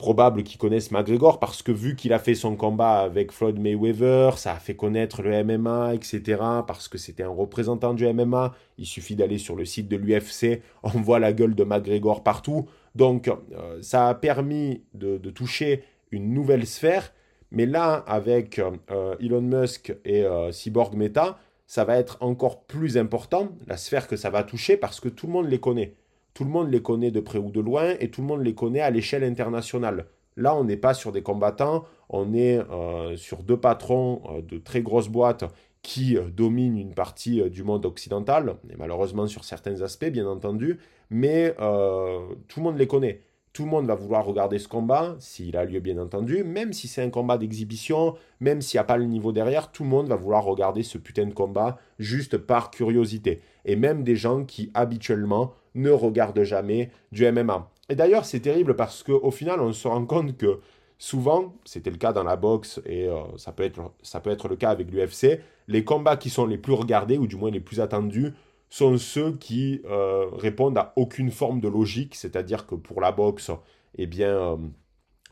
[0.00, 4.38] probable qu'ils connaissent McGregor parce que vu qu'il a fait son combat avec Floyd Mayweather,
[4.38, 6.40] ça a fait connaître le MMA, etc.
[6.66, 8.54] Parce que c'était un représentant du MMA.
[8.78, 12.66] Il suffit d'aller sur le site de l'UFC, on voit la gueule de McGregor partout.
[12.94, 17.12] Donc euh, ça a permis de, toucher une nouvelle sphère.
[17.50, 22.96] Mais là, avec euh, Elon Musk et euh, Cyborg Meta, ça va être encore plus
[22.96, 25.94] important, la sphère que ça va toucher, parce que tout le monde les connaît
[26.34, 28.54] tout le monde les connaît de près ou de loin et tout le monde les
[28.54, 30.06] connaît à l'échelle internationale.
[30.36, 34.58] Là, on n'est pas sur des combattants, on est euh, sur deux patrons euh, de
[34.58, 35.44] très grosses boîtes
[35.82, 40.78] qui euh, dominent une partie du monde occidental, et malheureusement sur certains aspects, bien entendu,
[41.10, 43.22] mais tout le monde les connaît.
[43.52, 46.86] Tout le monde va vouloir regarder ce combat, s'il a lieu bien entendu, même si
[46.86, 50.08] c'est un combat d'exhibition, même s'il n'y a pas le niveau derrière, tout le monde
[50.08, 53.40] va vouloir regarder ce putain de combat juste par curiosité.
[53.64, 57.68] Et même des gens qui habituellement ne regardent jamais du MMA.
[57.88, 60.60] Et d'ailleurs, c'est terrible parce qu'au final, on se rend compte que
[60.98, 64.46] souvent, c'était le cas dans la boxe et euh, ça, peut être, ça peut être
[64.46, 67.60] le cas avec l'UFC, les combats qui sont les plus regardés, ou du moins les
[67.60, 68.32] plus attendus,
[68.70, 73.50] sont ceux qui euh, répondent à aucune forme de logique, c'est-à-dire que pour la boxe,
[73.96, 74.56] eh bien, euh,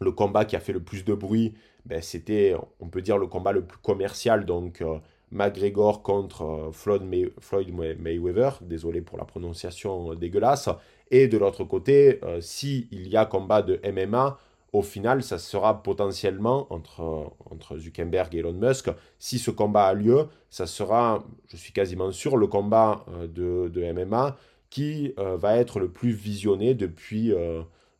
[0.00, 1.54] le combat qui a fait le plus de bruit,
[1.86, 4.44] ben, c'était, on peut dire, le combat le plus commercial.
[4.44, 4.84] Donc,
[5.30, 8.58] McGregor contre Floyd, Mayweather.
[8.60, 10.68] Désolé pour la prononciation dégueulasse.
[11.10, 14.38] Et de l'autre côté, s'il y a combat de MMA,
[14.72, 18.90] au final, ça sera potentiellement entre, entre Zuckerberg et Elon Musk.
[19.18, 23.92] Si ce combat a lieu, ça sera, je suis quasiment sûr, le combat de, de
[23.92, 24.36] MMA
[24.68, 27.32] qui va être le plus visionné depuis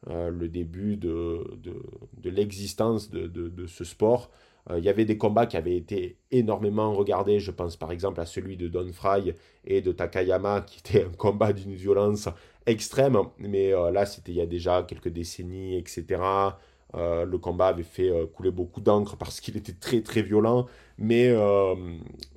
[0.06, 4.30] euh, le début de, de, l'existence de, de, ce sport.
[4.70, 7.40] Euh, il y avait des combats qui avaient été énormément regardés.
[7.40, 11.10] Je pense par exemple à celui de Don Fry et de Takayama, qui était un
[11.16, 12.28] combat d'une violence
[12.68, 13.18] extrême.
[13.38, 16.20] Mais euh, là, c'était il y a déjà quelques décennies, etc.
[16.94, 20.66] le combat avait fait couler beaucoup d'encre parce qu'il était très très violent.
[20.98, 21.30] Mais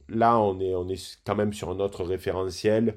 [0.10, 2.96] là, on est, on est quand même sur un autre référentiel.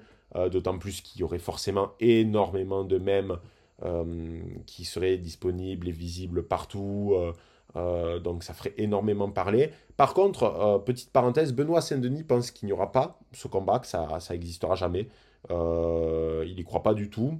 [0.50, 3.38] D'autant plus qu'il y aurait forcément énormément de mèmes
[3.82, 7.12] euh, qui serait disponible et visible partout.
[7.16, 7.32] Euh,
[7.76, 9.72] euh, donc ça ferait énormément parler.
[9.96, 14.20] Par contre, petite parenthèse, Benoît Saint-Denis pense qu'il n'y aura pas ce combat, que ça,
[14.20, 15.08] ça existera jamais.
[15.50, 17.38] Il n'y croit pas du tout.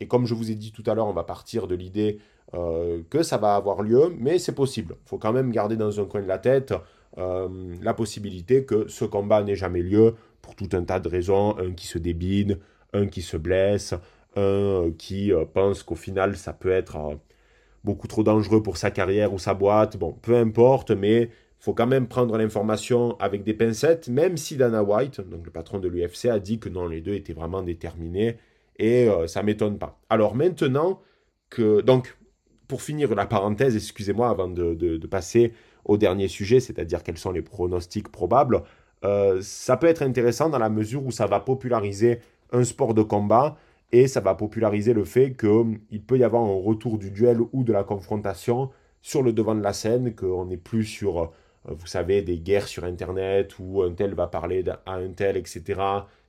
[0.00, 2.18] Et comme je vous ai dit tout à l'heure, on va partir de l'idée
[2.52, 4.96] que ça va avoir lieu, mais c'est possible.
[5.06, 6.74] Il faut quand même garder dans un coin de la tête
[7.16, 11.56] la possibilité que ce combat n'ait jamais lieu pour tout un tas de raisons.
[11.58, 12.58] Un qui se débine,
[12.92, 13.94] un qui se blesse,
[14.36, 17.14] un euh, qui euh, pense qu'au final ça peut être euh,
[17.84, 19.96] beaucoup trop dangereux pour sa carrière ou sa boîte.
[19.96, 24.82] Bon, peu importe, mais faut quand même prendre l'information avec des pincettes, même si Dana
[24.82, 28.36] White, donc le patron de l'UFC, a dit que non, les deux étaient vraiment déterminés,
[28.78, 29.98] et ça ne m'étonne pas.
[30.10, 31.00] Alors maintenant.
[31.58, 32.18] Donc,
[32.68, 35.52] pour finir la parenthèse, excusez-moi, avant de, passer
[35.84, 38.62] au dernier sujet, c'est-à-dire quels sont les pronostics probables,
[39.40, 42.20] ça peut être intéressant dans la mesure où ça va populariser
[42.52, 43.56] un sport de combat
[43.92, 47.62] et ça va populariser le fait qu'il peut y avoir un retour du duel ou
[47.62, 48.70] de la confrontation
[49.02, 51.26] sur le devant de la scène, qu'on n'est plus sur, euh,
[51.68, 55.80] vous savez, des guerres sur Internet où un tel va parler à un tel, etc.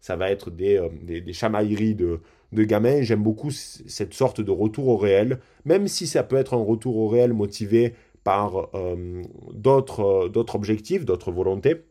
[0.02, 2.22] Ça va être des, euh, des, chamailleries de,
[2.52, 3.02] de gamins.
[3.02, 6.98] J'aime beaucoup cette sorte de retour au réel, même si ça peut être un retour
[6.98, 9.22] au réel motivé par euh,
[9.54, 11.84] d'autres objectifs, d'autres volontés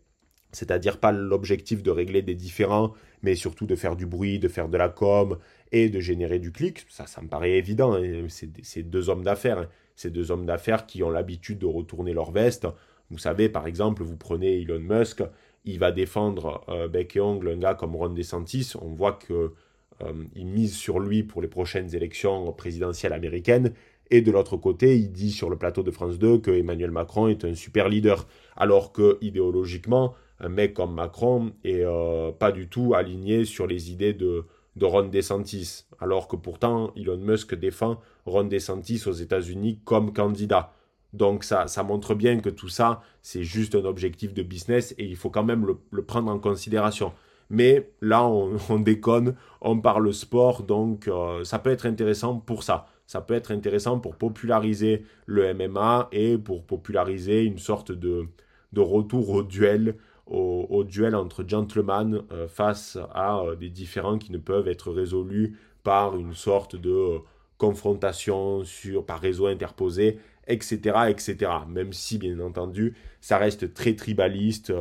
[0.56, 4.68] c'est-à-dire pas l'objectif de régler des différends, mais surtout de faire du bruit, de faire
[4.68, 5.38] de la com
[5.70, 6.86] et de générer du clic.
[6.88, 7.94] Ça, ça me paraît évident.
[7.94, 8.26] Hein.
[8.28, 9.58] C'est deux hommes d'affaires.
[9.58, 10.08] Hein.
[10.08, 12.66] Deux hommes d'affaires qui ont l'habitude de retourner leur veste.
[13.10, 15.22] Vous savez, par exemple, vous prenez Elon Musk,
[15.64, 18.72] il va défendre euh, bec et gars comme Ron DeSantis.
[18.80, 23.72] On voit qu'il euh, mise sur lui pour les prochaines élections présidentielles américaines.
[24.10, 27.26] Et de l'autre côté, il dit sur le plateau de France 2 que Emmanuel Macron
[27.26, 32.68] est un super leader, alors que idéologiquement, un mec comme Macron est euh, pas du
[32.68, 34.44] tout aligné sur les idées de,
[34.76, 40.72] de Ron DeSantis, alors que pourtant Elon Musk défend Ron DeSantis aux États-Unis comme candidat.
[41.12, 45.04] Donc ça, ça montre bien que tout ça, c'est juste un objectif de business et
[45.04, 47.12] il faut quand même le, prendre en considération.
[47.48, 48.26] Mais là,
[48.68, 52.86] on, déconne, on parle sport, donc euh, ça peut être intéressant pour ça.
[53.06, 58.28] Ça peut être intéressant pour populariser le MMA et pour populariser une sorte de,
[58.76, 64.38] retour au duel au, duel entre gentlemen euh, face à euh, des différends qui ne
[64.38, 67.20] peuvent être résolus par une sorte de
[67.58, 71.50] confrontation sur, par réseau interposé, etc., etc.
[71.68, 74.72] Même si, bien entendu, ça reste très tribaliste,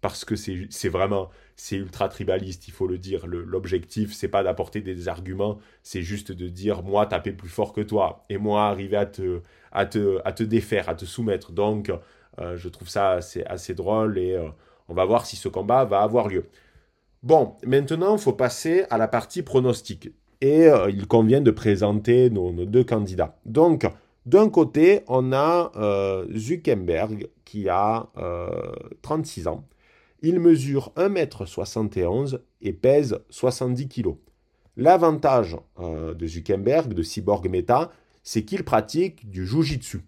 [0.00, 3.26] parce que c'est vraiment, c'est ultra tribaliste, il faut le dire.
[3.26, 7.80] L'objectif, c'est pas d'apporter des arguments, c'est juste de dire, moi, taper plus fort que
[7.80, 9.40] toi, et moi, arriver à te,
[9.72, 11.52] à te, à te défaire, à te soumettre.
[11.52, 11.90] Donc,
[12.38, 14.38] je trouve ça assez, assez drôle, et
[14.88, 16.46] on va voir si ce combat va avoir lieu.
[17.22, 20.10] Bon, maintenant, il faut passer à la partie pronostic.
[20.42, 23.38] Et euh, il convient de présenter nos, deux candidats.
[23.46, 23.86] Donc,
[24.26, 28.08] d'un côté, on a euh, Zuckerberg qui a
[29.02, 29.64] 36 euh, ans.
[30.22, 34.14] Il mesure 1m71 et pèse 70 kg.
[34.76, 37.92] L'avantage de Zuckerberg, de Cyborg Meta,
[38.24, 40.00] c'est qu'il pratique du jujitsu,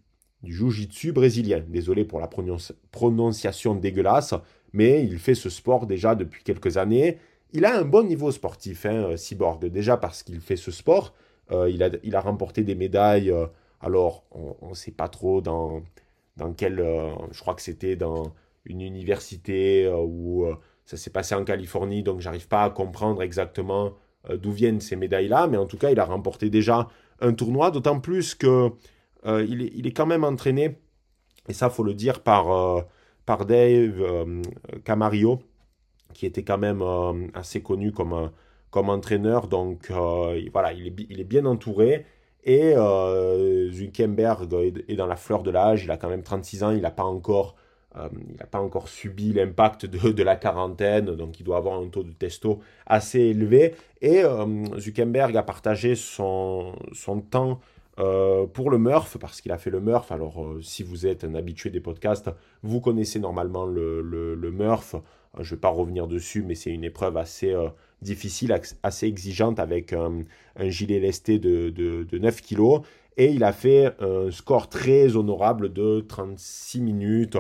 [0.42, 1.62] du jujitsu brésilien.
[1.68, 2.29] Désolé pour la
[2.90, 4.35] prononciation dégueulasse,
[4.72, 7.18] mais il fait ce sport déjà depuis quelques années.
[7.52, 11.14] Il a un bon niveau sportif, hein, euh, Cyborg, déjà parce qu'il fait ce sport.
[11.52, 13.33] Euh, il, a, remporté des médailles.
[13.82, 15.82] Euh, alors, on ne sait pas trop dans,
[16.36, 16.76] dans quel.
[17.30, 18.32] je crois que c'était dans
[18.64, 20.46] une université où
[20.84, 23.92] ça s'est passé en Californie, donc j'arrive pas à comprendre exactement
[24.28, 25.46] d'où viennent ces médailles-là.
[25.46, 26.88] Mais en tout cas, il a remporté déjà
[27.20, 28.70] un tournoi, d'autant plus que
[29.24, 30.78] il est, quand même entraîné,
[31.48, 32.86] et ça, faut le dire, par
[33.26, 34.42] par Dave euh,
[34.84, 35.40] Camarillo,
[36.14, 38.30] qui était quand même euh, assez connu comme,
[38.70, 39.48] comme entraîneur.
[39.48, 42.06] Donc euh, voilà, il est bien entouré.
[42.46, 44.48] Et euh, Zuckerberg
[44.88, 47.02] est dans la fleur de l'âge, il a quand même 36 ans, il n'a pas
[47.02, 47.56] encore
[47.96, 48.09] euh,
[48.50, 52.61] pas encore subi l'impact de, la quarantaine, donc il doit avoir un taux de testo
[52.87, 53.74] assez élevé.
[54.00, 57.59] Et euh, Zuckerberg a partagé son, son temps
[57.98, 60.12] euh, pour le Murph, parce qu'il a fait le Murph.
[60.12, 62.30] Alors, si vous êtes un habitué des podcasts,
[62.62, 64.96] vous connaissez normalement le, Murph.
[65.38, 67.54] je ne vais pas revenir dessus, mais c'est une épreuve assez
[68.02, 70.24] difficile, assez exigeante avec un,
[70.61, 72.82] gilet lesté de, de, de 9 kg.
[73.16, 77.38] Et il a fait un score très honorable de 36 minutes.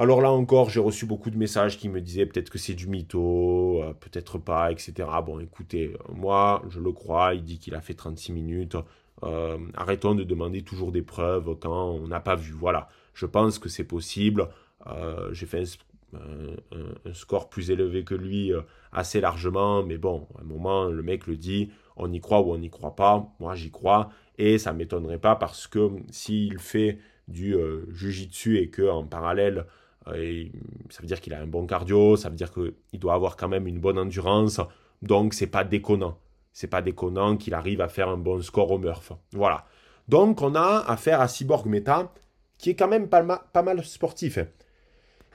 [0.00, 2.86] Alors là encore, j'ai reçu beaucoup de messages qui me disaient peut-être que c'est du
[2.88, 4.94] mytho, euh, peut-être pas, etc.
[5.26, 8.76] Bon, écoutez, moi, je le crois, il dit qu'il a fait 36 minutes.
[9.22, 12.52] Euh, arrêtons de demander toujours des preuves quand on n'a pas vu.
[12.52, 14.48] Voilà, je pense que c'est possible.
[14.86, 15.64] Euh, j'ai fait
[16.14, 18.52] un, score plus élevé que lui
[18.92, 22.52] assez largement, mais bon, à un moment, le mec le dit, on y croit ou
[22.52, 23.28] on n'y croit pas.
[23.38, 27.54] Moi, j'y crois, et ça ne m'étonnerait pas parce que s'il fait du
[27.92, 29.66] jujitsu et que en parallèle
[30.08, 30.44] euh,
[30.88, 33.48] ça veut dire qu'il a un bon cardio, ça veut dire qu'il doit avoir quand
[33.48, 34.60] même une bonne endurance.
[35.02, 36.18] Donc, c'est pas déconnant.
[36.52, 39.12] C'est pas déconnant qu'il arrive à faire un bon score au Murph.
[39.32, 39.66] Voilà.
[40.08, 42.12] Donc, on a affaire à Cyborg Meta,
[42.58, 44.38] qui est quand même pas, pas mal sportif.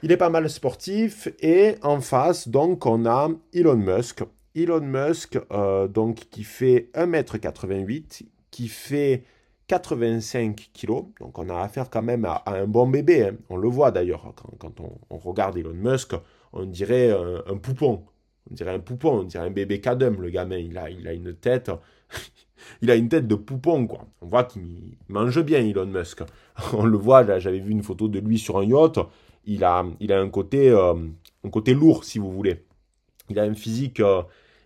[0.02, 1.28] Il est pas mal sportif.
[1.40, 4.22] Et en face, donc, on a Elon Musk.
[4.54, 9.24] Elon Musk, euh, donc, qui fait 1m88, qui fait
[9.68, 11.06] 85 kilos.
[11.20, 13.24] Donc on a affaire quand même à, un bon bébé.
[13.24, 13.36] Hein.
[13.50, 16.14] On le voit d'ailleurs quand, on, regarde Elon Musk,
[16.52, 18.04] on dirait un, poupon.
[18.50, 20.58] On dirait un poupon, on dirait un bébé cadum, le gamin.
[20.58, 21.70] Il a, une tête.
[22.82, 24.06] il a une tête de poupon, quoi.
[24.20, 26.22] On voit qu'il mange bien, Elon Musk.
[26.72, 28.98] On le voit, j'avais vu une photo de lui sur un yacht.
[29.46, 31.08] Il a, euh,
[31.44, 32.64] un côté lourd, si vous voulez.
[33.28, 34.22] Il a un physique, euh,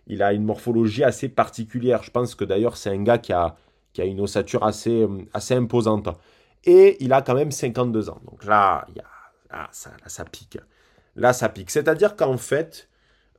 [0.07, 2.03] il a une morphologie assez particulière.
[2.03, 3.55] Je pense que d'ailleurs, c'est un gars qui a,
[3.97, 6.09] une ossature assez, euh, assez imposante.
[6.63, 8.21] Et il a quand même 52 ans.
[8.25, 8.85] Donc là,
[9.71, 10.59] ça, ça pique.
[11.15, 11.71] Là, ça pique.
[11.71, 12.87] C'est-à-dire qu'en fait,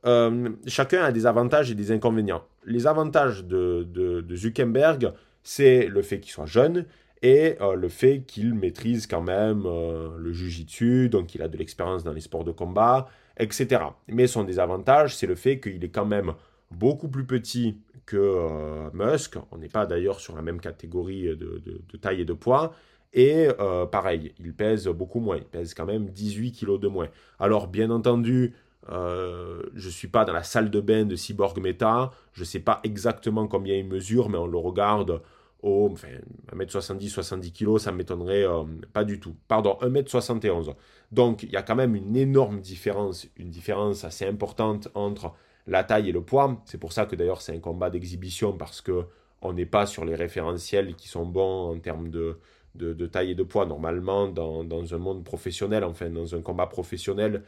[0.05, 2.43] euh, chacun a des avantages et des inconvénients.
[2.65, 5.13] Les avantages de, Zuckerberg,
[5.43, 6.85] c'est le fait qu'il soit jeune
[7.21, 12.03] et euh, le fait qu'il maîtrise quand même le jujitsu, donc il a de l'expérience
[12.03, 13.81] dans les sports de combat, etc.
[14.07, 16.33] Mais son désavantage, c'est le fait qu'il est quand même
[16.71, 19.37] beaucoup plus petit que euh, Musk.
[19.51, 22.73] On n'est pas d'ailleurs sur la même catégorie de, taille et de poids.
[23.13, 25.37] Et euh, pareil, il pèse beaucoup moins.
[25.37, 27.07] Il pèse quand même 18 kg de moins.
[27.39, 28.53] Alors, bien entendu,
[28.89, 32.11] euh, je ne suis pas dans la salle de bain de Cyborg Meta.
[32.33, 35.21] Je ne sais pas exactement combien il mesure, mais on le regarde
[35.61, 36.09] au enfin,
[36.53, 38.45] 1m70, 70 kg, ça ne m'étonnerait
[38.91, 39.33] pas du tout.
[39.47, 40.75] Pardon, 1m71.
[41.11, 45.33] Donc, il y a quand même une énorme différence, une différence assez importante entre
[45.67, 46.61] la taille et le poids.
[46.65, 49.05] C'est pour ça que d'ailleurs c'est un combat d'exhibition parce que
[49.41, 52.37] on n'est pas sur les référentiels qui sont bons en termes de,
[53.07, 53.65] taille et de poids.
[53.65, 57.39] Normalement, dans, un monde professionnel, enfin dans un combat professionnel, euh,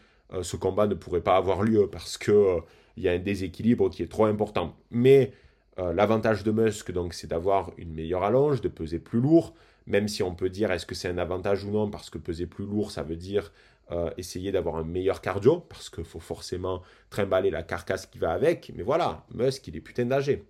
[0.41, 2.59] ce combat ne pourrait pas avoir lieu parce qu'il euh,
[2.97, 4.75] y a un déséquilibre qui est trop important.
[4.91, 5.33] Mais
[5.79, 9.53] euh, l'avantage de Musk, donc, c'est d'avoir une meilleure allonge, de peser plus lourd,
[9.87, 12.47] même si on peut dire est-ce que c'est un avantage ou non, parce que peser
[12.47, 13.51] plus lourd, ça veut dire
[13.91, 18.31] euh, essayer d'avoir un meilleur cardio, parce qu'il faut forcément trimballer la carcasse qui va
[18.31, 18.71] avec.
[18.75, 20.45] Mais voilà, Musk, il est putain d'âgé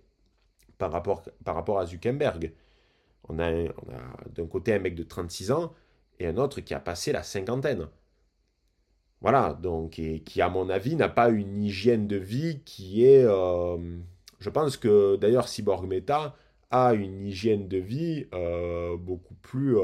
[0.78, 2.52] par rapport, par rapport à Zuckerberg.
[3.28, 3.50] On a
[4.34, 5.74] d'un côté un mec de 36 ans
[6.20, 7.88] et un autre qui a passé la cinquantaine.
[9.20, 13.24] Voilà, donc, et qui, à mon avis, n'a pas une hygiène de vie qui est.
[13.24, 13.98] Euh,
[14.38, 16.36] je pense que d'ailleurs, Cyborg Meta
[16.70, 19.76] a une hygiène de vie euh, beaucoup, plus,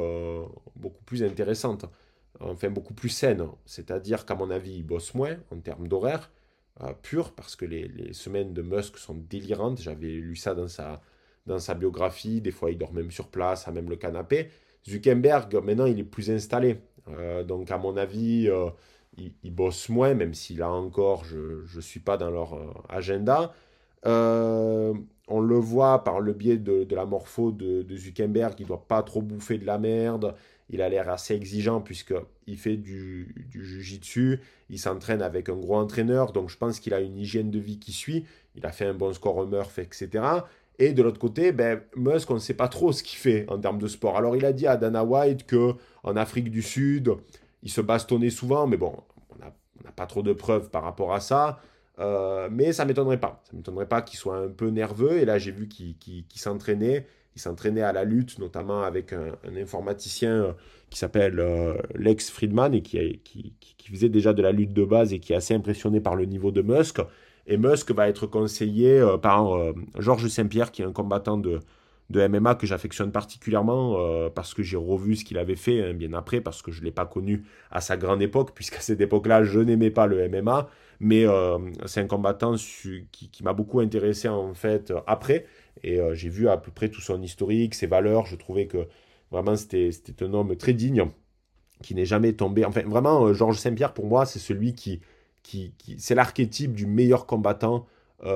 [0.76, 1.86] beaucoup plus intéressante
[2.42, 3.46] enfin beaucoup plus saine.
[3.66, 6.30] C'est-à-dire qu'à mon avis, il bosse moins en termes d'horaire
[6.82, 9.80] euh, pur, parce que les, semaines de Musk sont délirantes.
[9.80, 11.00] J'avais lu ça dans sa,
[11.46, 12.40] dans sa biographie.
[12.40, 14.48] Des fois, il dort même sur place, à même le canapé.
[14.88, 16.78] Zuckerberg, maintenant, il est plus installé.
[17.08, 18.48] Euh, donc, à mon avis,
[19.20, 23.52] euh, il, bosse moins, même si là encore, je ne suis pas dans leur agenda.
[24.04, 29.22] on le voit par le biais de, la morpho de, Zuckerberg, il doit pas trop
[29.22, 30.34] bouffer de la merde
[30.72, 34.40] il a l'air assez exigeant puisqu'il fait du, du jiu-jitsu,
[34.70, 37.78] il s'entraîne avec un gros entraîneur, donc je pense qu'il a une hygiène de vie
[37.78, 38.24] qui suit,
[38.56, 40.24] il a fait un bon score au Murph, etc.
[40.78, 43.58] Et de l'autre côté, ben, Musk, on ne sait pas trop ce qu'il fait en
[43.58, 44.16] termes de sport.
[44.16, 47.12] Alors il a dit à Dana White que en Afrique du Sud,
[47.62, 48.94] il se bastonnait souvent, mais bon,
[49.30, 51.60] on n'a pas trop de preuves par rapport à ça.
[51.98, 53.42] Euh, mais ça m'étonnerait pas.
[53.44, 55.18] Ça m'étonnerait pas qu'il soit un peu nerveux.
[55.18, 60.32] Et là, j'ai vu qu'il s'entraînait il s'entraînait à la lutte, notamment avec un, informaticien
[60.32, 60.52] euh,
[60.90, 63.54] qui s'appelle euh, Lex Friedman et qui,
[63.90, 66.50] faisait déjà de la lutte de base et qui est assez impressionné par le niveau
[66.50, 67.00] de Musk.
[67.46, 71.60] Et Musk va être conseillé par Georges Saint-Pierre, qui est un combattant de,
[72.12, 75.94] de MMA que j'affectionne particulièrement euh, parce que j'ai revu ce qu'il avait fait hein,
[75.94, 79.00] bien après, parce que je ne l'ai pas connu à sa grande époque, puisqu'à cette
[79.00, 80.68] époque-là, je n'aimais pas le MMA.
[81.00, 85.46] Mais euh, c'est un combattant qui, m'a beaucoup intéressé en fait après.
[85.82, 88.26] Et euh, j'ai vu à peu près tout son historique, ses valeurs.
[88.26, 88.86] Je trouvais que
[89.32, 89.90] vraiment c'était
[90.20, 91.06] un homme très digne,
[91.82, 92.64] qui n'est jamais tombé.
[92.64, 95.00] Enfin, vraiment, Georges Saint-Pierre, pour moi, c'est celui qui,
[95.42, 97.86] qui, c'est l'archétype du meilleur combattant
[98.22, 98.28] du,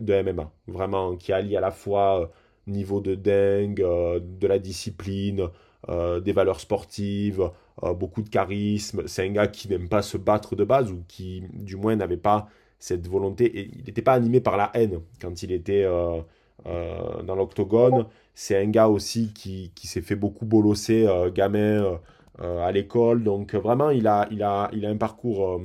[0.00, 0.50] de MMA.
[0.66, 2.32] Vraiment, qui allie à la fois
[2.66, 5.48] niveau de dingue, euh, de la discipline,
[5.88, 7.50] euh, des valeurs sportives,
[7.82, 9.06] euh, beaucoup de charisme.
[9.06, 12.16] C'est un gars qui n'aime pas se battre de base ou qui, du moins, n'avait
[12.16, 12.48] pas
[12.78, 13.44] cette volonté.
[13.58, 15.86] Et il n'était pas animé par la haine quand il était
[16.64, 18.06] dans l'octogone.
[18.34, 21.98] C'est un gars aussi qui, qui s'est fait beaucoup bolosser gamin
[22.38, 23.22] à l'école.
[23.22, 25.60] Donc, vraiment, il a, il a, il a un parcours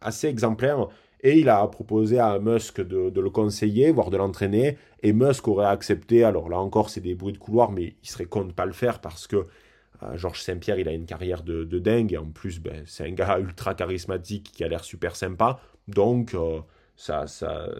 [0.00, 0.88] assez exemplaire.
[1.26, 4.76] Et il a proposé à Musk de, le conseiller, voire de l'entraîner.
[5.02, 6.22] Et Musk aurait accepté.
[6.22, 8.74] Alors là encore, c'est des bruits de couloir, mais il serait con de pas le
[8.74, 9.46] faire parce que
[10.02, 12.12] euh, Georges Saint-Pierre, il a une carrière de, dingue.
[12.12, 15.60] Et en plus, ben, c'est un gars ultra charismatique qui a l'air super sympa.
[15.88, 16.60] Donc, euh,
[16.94, 17.70] ça, ça,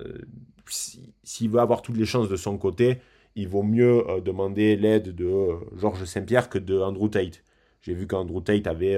[1.22, 3.00] s'il veut avoir toutes les chances de son côté,
[3.36, 7.44] il vaut mieux euh, demander l'aide de Georges Saint-Pierre que de Andrew Tate.
[7.82, 8.96] J'ai vu qu'Andrew Tate avait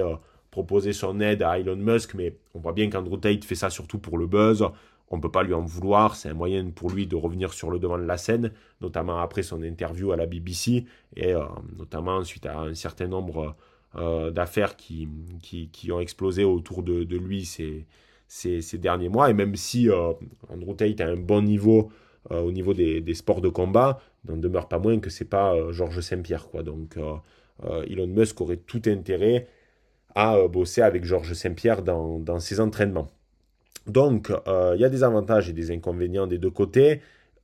[0.57, 3.99] proposer son aide à Elon Musk, mais on voit bien qu'Andrew Tate fait ça surtout
[3.99, 4.67] pour le buzz.
[5.11, 7.69] On ne peut pas lui en vouloir, c'est un moyen pour lui de revenir sur
[7.69, 8.51] le devant de la scène,
[8.81, 10.85] notamment après son interview à la BBC,
[11.15, 11.43] et euh,
[11.77, 13.55] notamment suite à un certain nombre
[13.97, 15.07] euh, d'affaires qui,
[15.43, 17.85] qui, ont explosé autour de, lui ces,
[18.27, 19.29] ces, derniers mois.
[19.29, 20.13] Et même si euh,
[20.49, 21.91] Andrew Tate a un bon niveau
[22.31, 26.01] au niveau des, sports de combat, il n'en demeure pas moins que c'est pas Georges
[26.01, 26.49] Saint-Pierre.
[26.49, 26.63] Quoi.
[26.63, 26.97] Donc
[27.63, 29.47] Elon Musk aurait tout intérêt
[30.17, 33.11] à euh, bosser avec Georges Saint-Pierre dans, ses entraînements.
[33.85, 37.01] Donc, euh, il y a des avantages et des inconvénients des deux côtés.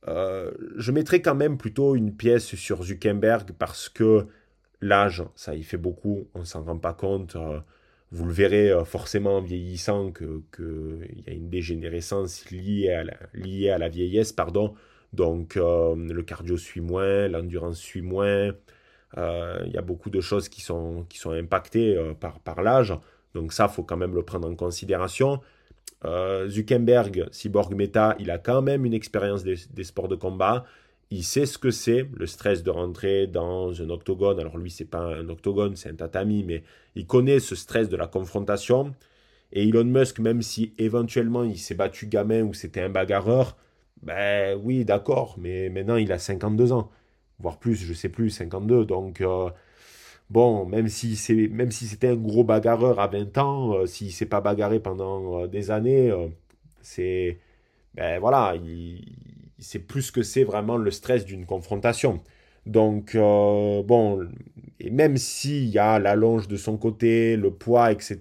[0.08, 4.26] Euh, je mettrai quand même plutôt une pièce sur Zuckerberg parce que
[4.80, 7.36] l'âge, ça y fait beaucoup, on s'en rend pas compte.
[8.10, 13.70] vous le verrez forcément en vieillissant qu'il y a une dégénérescence liée à la, liée
[13.70, 14.32] à la vieillesse.
[14.32, 14.74] pardon.
[15.12, 18.52] Donc, le cardio suit moins, l'endurance suit moins,
[19.16, 22.62] il euh, y a beaucoup de choses qui sont, qui sont impactées euh, par, par
[22.62, 22.92] l'âge.
[23.34, 25.40] Donc ça, faut quand même le prendre en considération.
[26.04, 30.64] Euh, Zuckerberg, Cyborg Meta, il a quand même une expérience des, sports de combat.
[31.10, 34.40] Il sait ce que c'est, le stress de rentrer dans un octogone.
[34.40, 36.64] Alors lui, c'est pas un octogone, c'est un tatami, mais
[36.96, 38.94] il connaît ce stress de la confrontation.
[39.52, 43.56] Et Elon Musk, même si éventuellement il s'est battu gamin ou c'était un bagarreur,
[44.02, 46.90] ben oui, d'accord, mais maintenant il a 52 ans
[47.38, 48.84] voire plus, je sais plus, 52.
[48.84, 49.50] Donc, euh,
[50.30, 54.12] bon, même si c'est même si c'était un gros bagarreur à 20 ans, euh, s'il
[54.12, 56.12] s'est pas bagarré pendant euh, des années,
[56.82, 57.38] c'est
[57.94, 58.54] ben voilà,
[59.58, 62.22] c'est plus que c'est vraiment le stress d'une confrontation.
[62.66, 64.28] Donc, bon,
[64.80, 68.18] et même s'il y a la longe de son côté, le poids, etc.,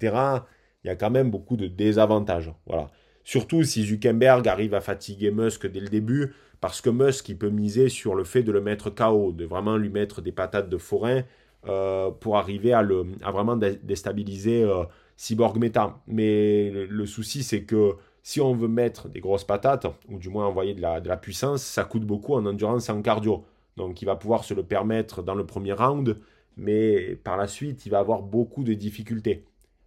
[0.83, 2.51] il y a quand même beaucoup de désavantages.
[2.67, 2.91] Voilà.
[3.23, 6.33] Surtout si Zuckerberg arrive à fatiguer Musk dès le début,
[6.63, 9.75] parce que Musk, il peut miser sur le fait de le mettre KO, de vraiment
[9.75, 11.23] lui mettre des patates de forain
[11.67, 14.85] euh, pour arriver à, le, vraiment déstabiliser euh,
[15.17, 15.99] Cyborg Meta.
[16.07, 20.45] Mais le, souci, c'est que si on veut mettre des grosses patates, ou du moins
[20.45, 23.43] envoyer de la, de la puissance, ça coûte beaucoup en endurance et en cardio.
[23.75, 26.17] Donc il va pouvoir se le permettre dans le premier round,
[26.55, 29.43] mais par la suite, il va avoir beaucoup de difficultés.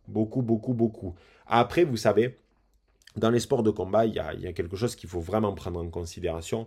[0.09, 1.15] Beaucoup, beaucoup, beaucoup.
[1.47, 2.37] Après, vous savez,
[3.17, 5.89] dans les sports de combat, il y a, quelque chose qu'il faut vraiment prendre en
[5.89, 6.67] considération.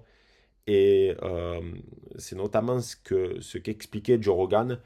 [0.68, 1.62] Et euh,
[2.18, 4.80] c'est notamment ce que ce qu'expliquait Joe Rogan.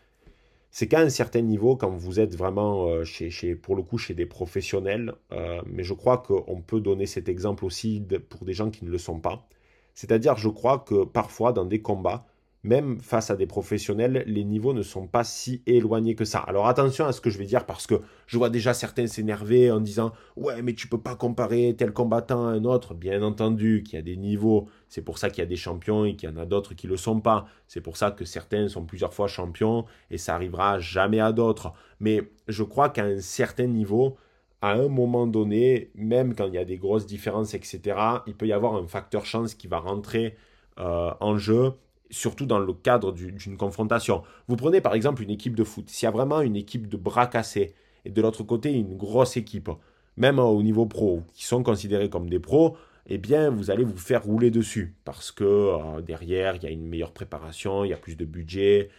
[0.72, 4.16] C'est qu'à un certain niveau, quand vous êtes vraiment, euh, chez, pour le coup, chez
[4.16, 8.72] des professionnels, euh, mais je crois qu'on peut donner cet exemple aussi pour des gens
[8.72, 9.48] qui ne le sont pas.
[9.94, 12.26] C'est-à-dire, je crois que parfois, dans des combats,
[12.64, 16.40] même face à des professionnels, les niveaux ne sont pas si éloignés que ça.
[16.40, 17.96] Alors attention à ce que je vais dire parce que
[18.26, 22.48] je vois déjà certains s'énerver en disant ouais mais tu peux pas comparer tel combattant
[22.48, 22.94] à un autre.
[22.94, 26.06] Bien entendu qu'il y a des niveaux, c'est pour ça qu'il y a des champions
[26.06, 27.46] et qu'il y en a d'autres qui le sont pas.
[27.68, 31.74] C'est pour ça que certains sont plusieurs fois champions et ça arrivera jamais à d'autres.
[32.00, 34.16] Mais je crois qu'à un certain niveau,
[34.62, 37.82] à un moment donné, même quand il y a des grosses différences, etc.,
[38.28, 40.38] il peut y avoir un facteur chance qui va rentrer
[40.80, 41.74] euh, en jeu
[42.14, 44.24] surtout dans le cadre d'une confrontation.
[44.48, 45.90] Vous prenez par exemple une équipe de foot.
[45.90, 47.74] S'il y a vraiment une équipe de bras cassés
[48.06, 49.70] et de l'autre côté une grosse équipe,
[50.18, 53.98] même au niveau pro, qui sont considérés comme des pros, eh bien vous allez vous
[53.98, 57.94] faire rouler dessus parce que euh, derrière il y a une meilleure préparation, il y
[57.94, 58.90] a plus de budget,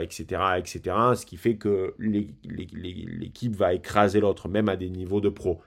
[0.00, 0.80] etc., euh, etc.
[1.14, 5.60] Ce qui fait que l'équipe va écraser l'autre, même à des niveaux de pro.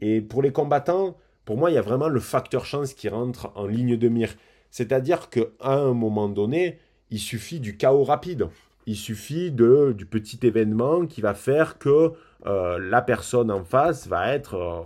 [0.00, 3.52] Et pour les combattants, pour moi, il y a vraiment le facteur chance qui rentre
[3.54, 4.34] en ligne de mire.
[4.70, 6.78] C'est-à-dire qu'à un moment donné,
[7.10, 8.48] il suffit du chaos rapide.
[8.86, 12.12] Il suffit de, du petit événement qui va faire que
[12.46, 14.82] euh, la personne en face va euh,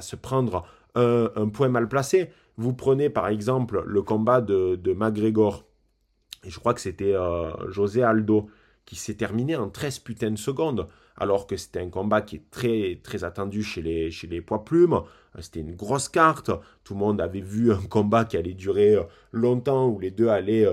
[0.00, 2.30] se prendre un, point mal placé.
[2.56, 5.64] Vous prenez par exemple le combat de, de McGregor,
[6.44, 8.48] et je crois que c'était euh, José Aldo,
[8.84, 12.50] qui s'est terminé en 13 putains de secondes, alors que c'était un combat qui est
[12.50, 15.00] très, très attendu chez les, chez les poids plumes.
[15.38, 16.50] C'était une grosse carte.
[16.84, 18.96] Tout le monde avait vu un combat qui allait durer
[19.30, 20.66] longtemps, où les deux allaient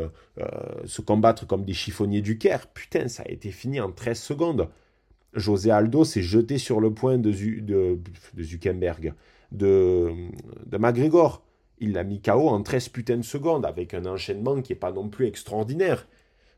[0.86, 2.68] se combattre comme des chiffonniers du Caire.
[2.68, 4.70] Putain, ça a été fini en 13 secondes.
[5.34, 8.00] José Aldo s'est jeté sur le point de, de,
[8.34, 9.14] de Zuckerberg,
[9.52, 10.12] de,
[10.66, 11.44] de McGregor.
[11.80, 14.92] Il l'a mis KO en 13 putains de secondes, avec un enchaînement qui n'est pas
[14.92, 16.08] non plus extraordinaire.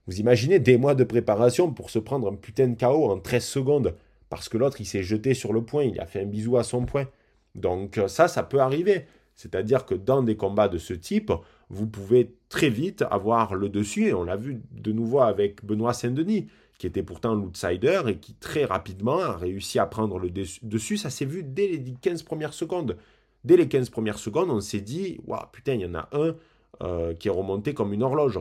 [0.08, 3.46] Vous imaginez des mois de préparation pour se prendre un putain de KO en 13
[3.46, 3.96] secondes,
[4.30, 6.64] parce que l'autre il s'est jeté sur le point, il a fait un bisou à
[6.64, 7.08] son point.
[7.56, 9.06] Donc ça, ça peut arriver.
[9.36, 11.32] C'est-à-dire que dans des combats de ce type,
[11.70, 15.94] vous pouvez très vite avoir le dessus, et on l'a vu de nouveau avec Benoît
[15.94, 16.48] Saint-Denis
[16.82, 20.98] qui était pourtant l'outsider et qui très rapidement a réussi à prendre le dessus.
[20.98, 22.98] Ça s'est vu dès les 15 premières secondes.
[23.44, 26.36] Dès les 15 premières secondes, on s'est dit, waouh, putain, il y en a un
[26.82, 28.40] euh, qui est remonté comme une horloge.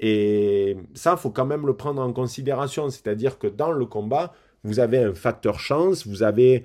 [0.00, 2.90] Et ça, il faut quand même le prendre en considération.
[2.90, 4.32] C'est-à-dire que dans le combat,
[4.64, 6.64] vous avez un facteur chance, vous avez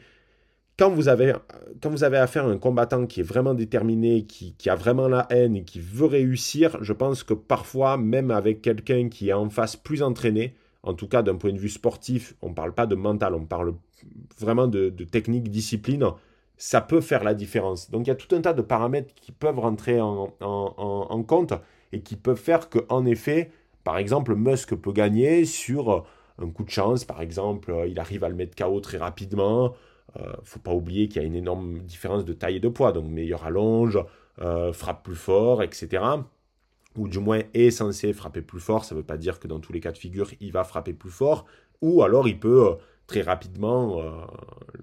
[0.77, 1.33] quand vous avez,
[1.81, 5.09] quand vous avez affaire à un combattant qui est vraiment déterminé, qui, qui, a vraiment
[5.09, 9.33] la haine et qui veut réussir, je pense que parfois, même avec quelqu'un qui est
[9.33, 12.73] en face plus entraîné, en tout cas d'un point de vue sportif, on ne parle
[12.73, 13.73] pas de mental, on parle
[14.39, 16.05] vraiment de, technique, discipline,
[16.57, 17.91] ça peut faire la différence.
[17.91, 21.53] Donc il y a tout un tas de paramètres qui peuvent rentrer en, compte
[21.91, 23.51] et qui peuvent faire qu'en effet,
[23.83, 26.05] par exemple, Musk peut gagner sur
[26.37, 29.73] un coup de chance, par exemple, il arrive à le mettre KO très rapidement.
[30.17, 32.91] Euh, faut pas oublier qu'il y a une énorme différence de taille et de poids,
[32.91, 33.99] donc meilleure allonge,
[34.41, 36.01] euh, frappe plus fort, etc
[36.95, 38.85] ou du moins est censé frapper plus fort.
[38.85, 40.93] Ça ne veut pas dire que dans tous les cas de figure, il va frapper
[40.93, 41.45] plus fort,
[41.81, 42.75] ou alors il peut euh,
[43.09, 44.11] très rapidement euh,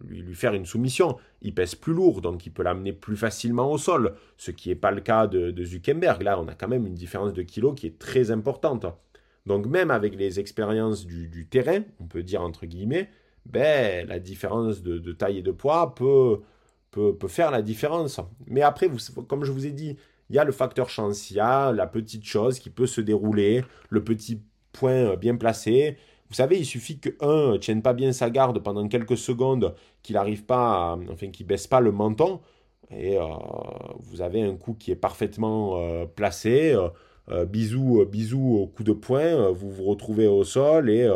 [0.08, 1.16] lui, faire une soumission.
[1.42, 4.74] Il pèse plus lourd, donc il peut l'amener plus facilement au sol, ce qui n'est
[4.74, 6.22] pas le cas de, de, Zuckerberg.
[6.22, 8.84] Là, on a quand même une différence de kilos qui est très importante.
[9.46, 13.08] Donc même avec les expériences du, terrain, on peut dire entre guillemets,
[13.46, 16.40] ben, la différence de, de taille et de poids peut,
[16.90, 18.20] peut, peut, faire la différence.
[18.48, 18.98] Mais après, vous,
[19.28, 19.96] comme je vous ai dit,
[20.30, 23.00] il y a le facteur chance, il y a la petite chose qui peut se
[23.00, 25.96] dérouler, le petit point euh, bien placé.
[26.28, 30.14] Vous savez, il suffit qu'un ne tienne pas bien sa garde pendant quelques secondes, qu'il
[30.14, 32.40] n'arrive pas, enfin qu'il baisse pas le menton,
[32.90, 33.24] et euh,
[34.00, 36.76] vous avez un coup qui est parfaitement euh, placé.
[37.48, 41.08] bisous, bisous au coup de poing, vous vous retrouvez au sol et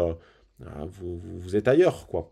[0.58, 2.30] vous, vous, êtes ailleurs, quoi.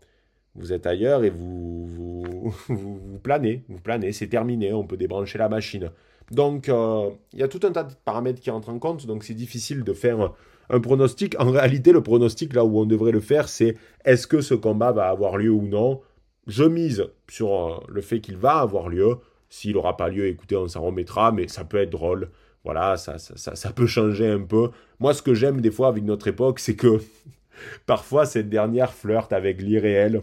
[0.55, 1.85] Vous êtes ailleurs et vous,
[2.67, 5.91] vous, vous planez, vous planez, c'est terminé, on peut débrancher la machine.
[6.31, 9.23] Donc, euh, il y a tout un tas de paramètres qui entrent en compte, donc
[9.23, 10.33] c'est difficile de faire
[10.69, 11.39] un pronostic.
[11.39, 14.91] En réalité, le pronostic, là où on devrait le faire, c'est est-ce que ce combat
[14.91, 16.01] va avoir lieu ou non
[16.47, 19.17] Je mise sur euh, le fait qu'il va avoir lieu.
[19.49, 22.29] S'il n'aura pas lieu, écoutez, on s'en remettra, mais ça peut être drôle.
[22.63, 24.69] Voilà, ça, ça, ça peut changer un peu.
[24.99, 26.99] Moi, ce que j'aime des fois avec notre époque, c'est que
[27.85, 30.21] parfois cette dernière flirte avec l'irréel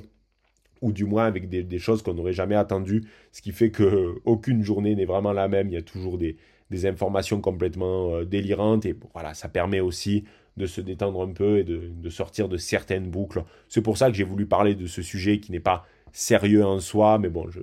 [0.82, 4.94] ou du moins avec des, choses qu'on n'aurait jamais attendues, ce qui fait qu'aucune journée
[4.94, 6.36] n'est vraiment la même, il y a toujours des,
[6.72, 10.24] informations complètement euh, délirantes, et voilà, ça permet aussi
[10.56, 13.44] de se détendre un peu et de, sortir de certaines boucles.
[13.68, 16.80] C'est pour ça que j'ai voulu parler de ce sujet qui n'est pas sérieux en
[16.80, 17.60] soi, mais bon, je,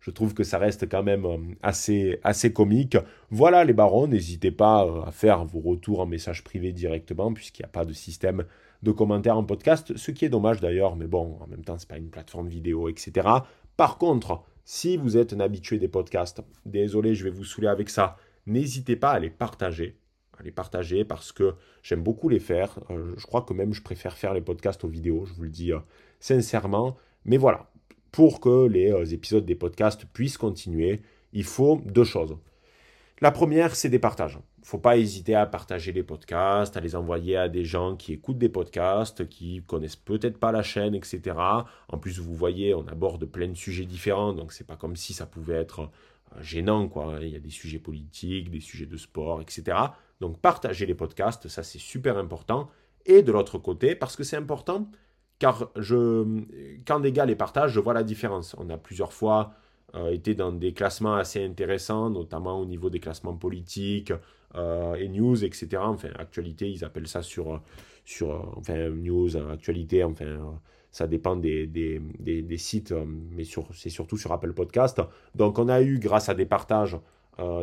[0.00, 2.96] je, trouve que ça reste quand même euh, assez, assez comique.
[3.30, 7.62] Voilà les barons, n'hésitez pas euh, à faire vos retours en message privé directement, puisqu'il
[7.62, 8.44] n'y a pas de système
[8.82, 11.88] de commentaires en podcast, ce qui est dommage d'ailleurs, mais bon, en même temps, c'est
[11.88, 13.28] pas une plateforme vidéo, etc.
[13.76, 17.88] Par contre, si vous êtes un habitué des podcasts, désolé, je vais vous saouler avec
[17.88, 19.96] ça, n'hésitez pas à les partager,
[20.38, 22.78] à les partager parce que j'aime beaucoup les faire.
[22.90, 25.48] Euh, je crois que même je préfère faire les podcasts aux vidéos, je vous le
[25.48, 25.78] dis euh,
[26.20, 26.98] sincèrement.
[27.24, 27.70] Mais voilà,
[28.12, 31.00] pour que les euh, épisodes des podcasts puissent continuer,
[31.32, 32.36] il faut deux choses.
[33.20, 34.38] La première, c'est des partages.
[34.58, 37.96] Il ne faut pas hésiter à partager les podcasts, à les envoyer à des gens
[37.96, 41.36] qui écoutent des podcasts, qui connaissent peut-être pas la chaîne, etc.
[41.88, 45.14] En plus, vous voyez, on aborde plein de sujets différents, donc c'est pas comme si
[45.14, 47.18] ça pouvait être euh, gênant, quoi.
[47.20, 49.76] Il y a des sujets politiques, des sujets de sport, etc.
[50.20, 52.68] Donc partagez les podcasts, ça c'est super important.
[53.04, 54.90] Et de l'autre côté, parce que c'est important,
[55.40, 55.70] car
[56.86, 58.54] quand des gars les partagent, je vois la différence.
[58.58, 59.54] On a plusieurs fois
[59.94, 64.12] euh, été dans des classements assez intéressants, notamment au niveau des classements politiques
[64.54, 65.68] euh, et news, etc.
[65.80, 67.62] Enfin, actualité, ils appellent ça sur,
[68.04, 70.60] sur enfin, news, actualité, enfin,
[70.90, 72.92] ça dépend des, des, des, sites,
[73.30, 75.00] mais c'est surtout sur Apple Podcast.
[75.34, 76.98] Donc, on a eu, grâce à des partages,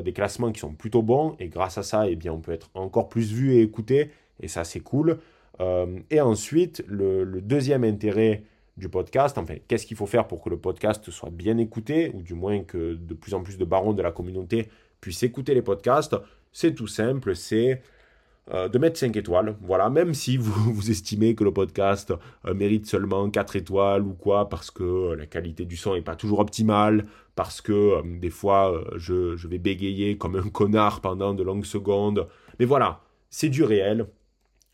[0.03, 2.69] des classements qui sont plutôt bons, et grâce à ça, eh bien, on peut être
[2.73, 4.09] encore plus vu et écouté,
[4.39, 5.19] et ça c'est cool.
[6.09, 8.43] et ensuite, le, deuxième intérêt
[8.77, 12.21] du podcast, enfin, qu'est-ce qu'il faut faire pour que le podcast soit bien écouté, ou
[12.21, 14.69] du moins que de plus en plus de barons de la communauté
[14.99, 16.15] puissent écouter les podcasts,
[16.51, 17.81] c'est tout simple, c'est
[18.53, 19.55] euh, de mettre 5 étoiles.
[19.61, 22.13] Voilà, même si vous, vous estimez que le podcast
[22.45, 26.01] euh, mérite seulement 4 étoiles ou quoi, parce que euh, la qualité du son n'est
[26.01, 27.05] pas toujours optimale,
[27.35, 32.27] parce que des fois je, je vais bégayer comme un connard pendant de longues secondes.
[32.59, 34.07] Mais voilà, c'est du réel.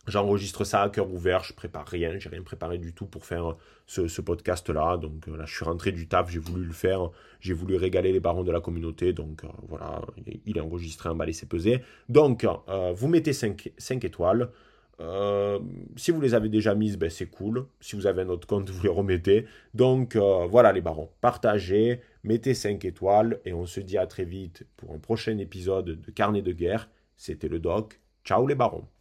[0.07, 3.55] J'enregistre ça à cœur ouvert, je prépare rien, j'ai rien préparé du tout pour faire
[3.85, 4.97] ce, podcast-là.
[4.97, 8.19] Donc là, je suis rentré du taf, j'ai voulu le faire, j'ai voulu régaler les
[8.19, 9.13] barons de la communauté.
[9.13, 10.01] Donc voilà,
[10.45, 11.81] il est enregistré, emballé, c'est pesé.
[12.09, 12.47] Donc,
[12.95, 14.49] vous mettez 5, 5 étoiles.
[15.95, 17.67] si vous les avez déjà mises, ben, c'est cool.
[17.79, 19.45] Si vous avez un autre compte, vous les remettez.
[19.75, 24.65] Donc voilà les barons, partagez, mettez 5 étoiles et on se dit à très vite
[24.77, 26.89] pour un prochain épisode de Carnet de guerre.
[27.17, 27.99] C'était le doc.
[28.23, 28.91] Ciao les barons.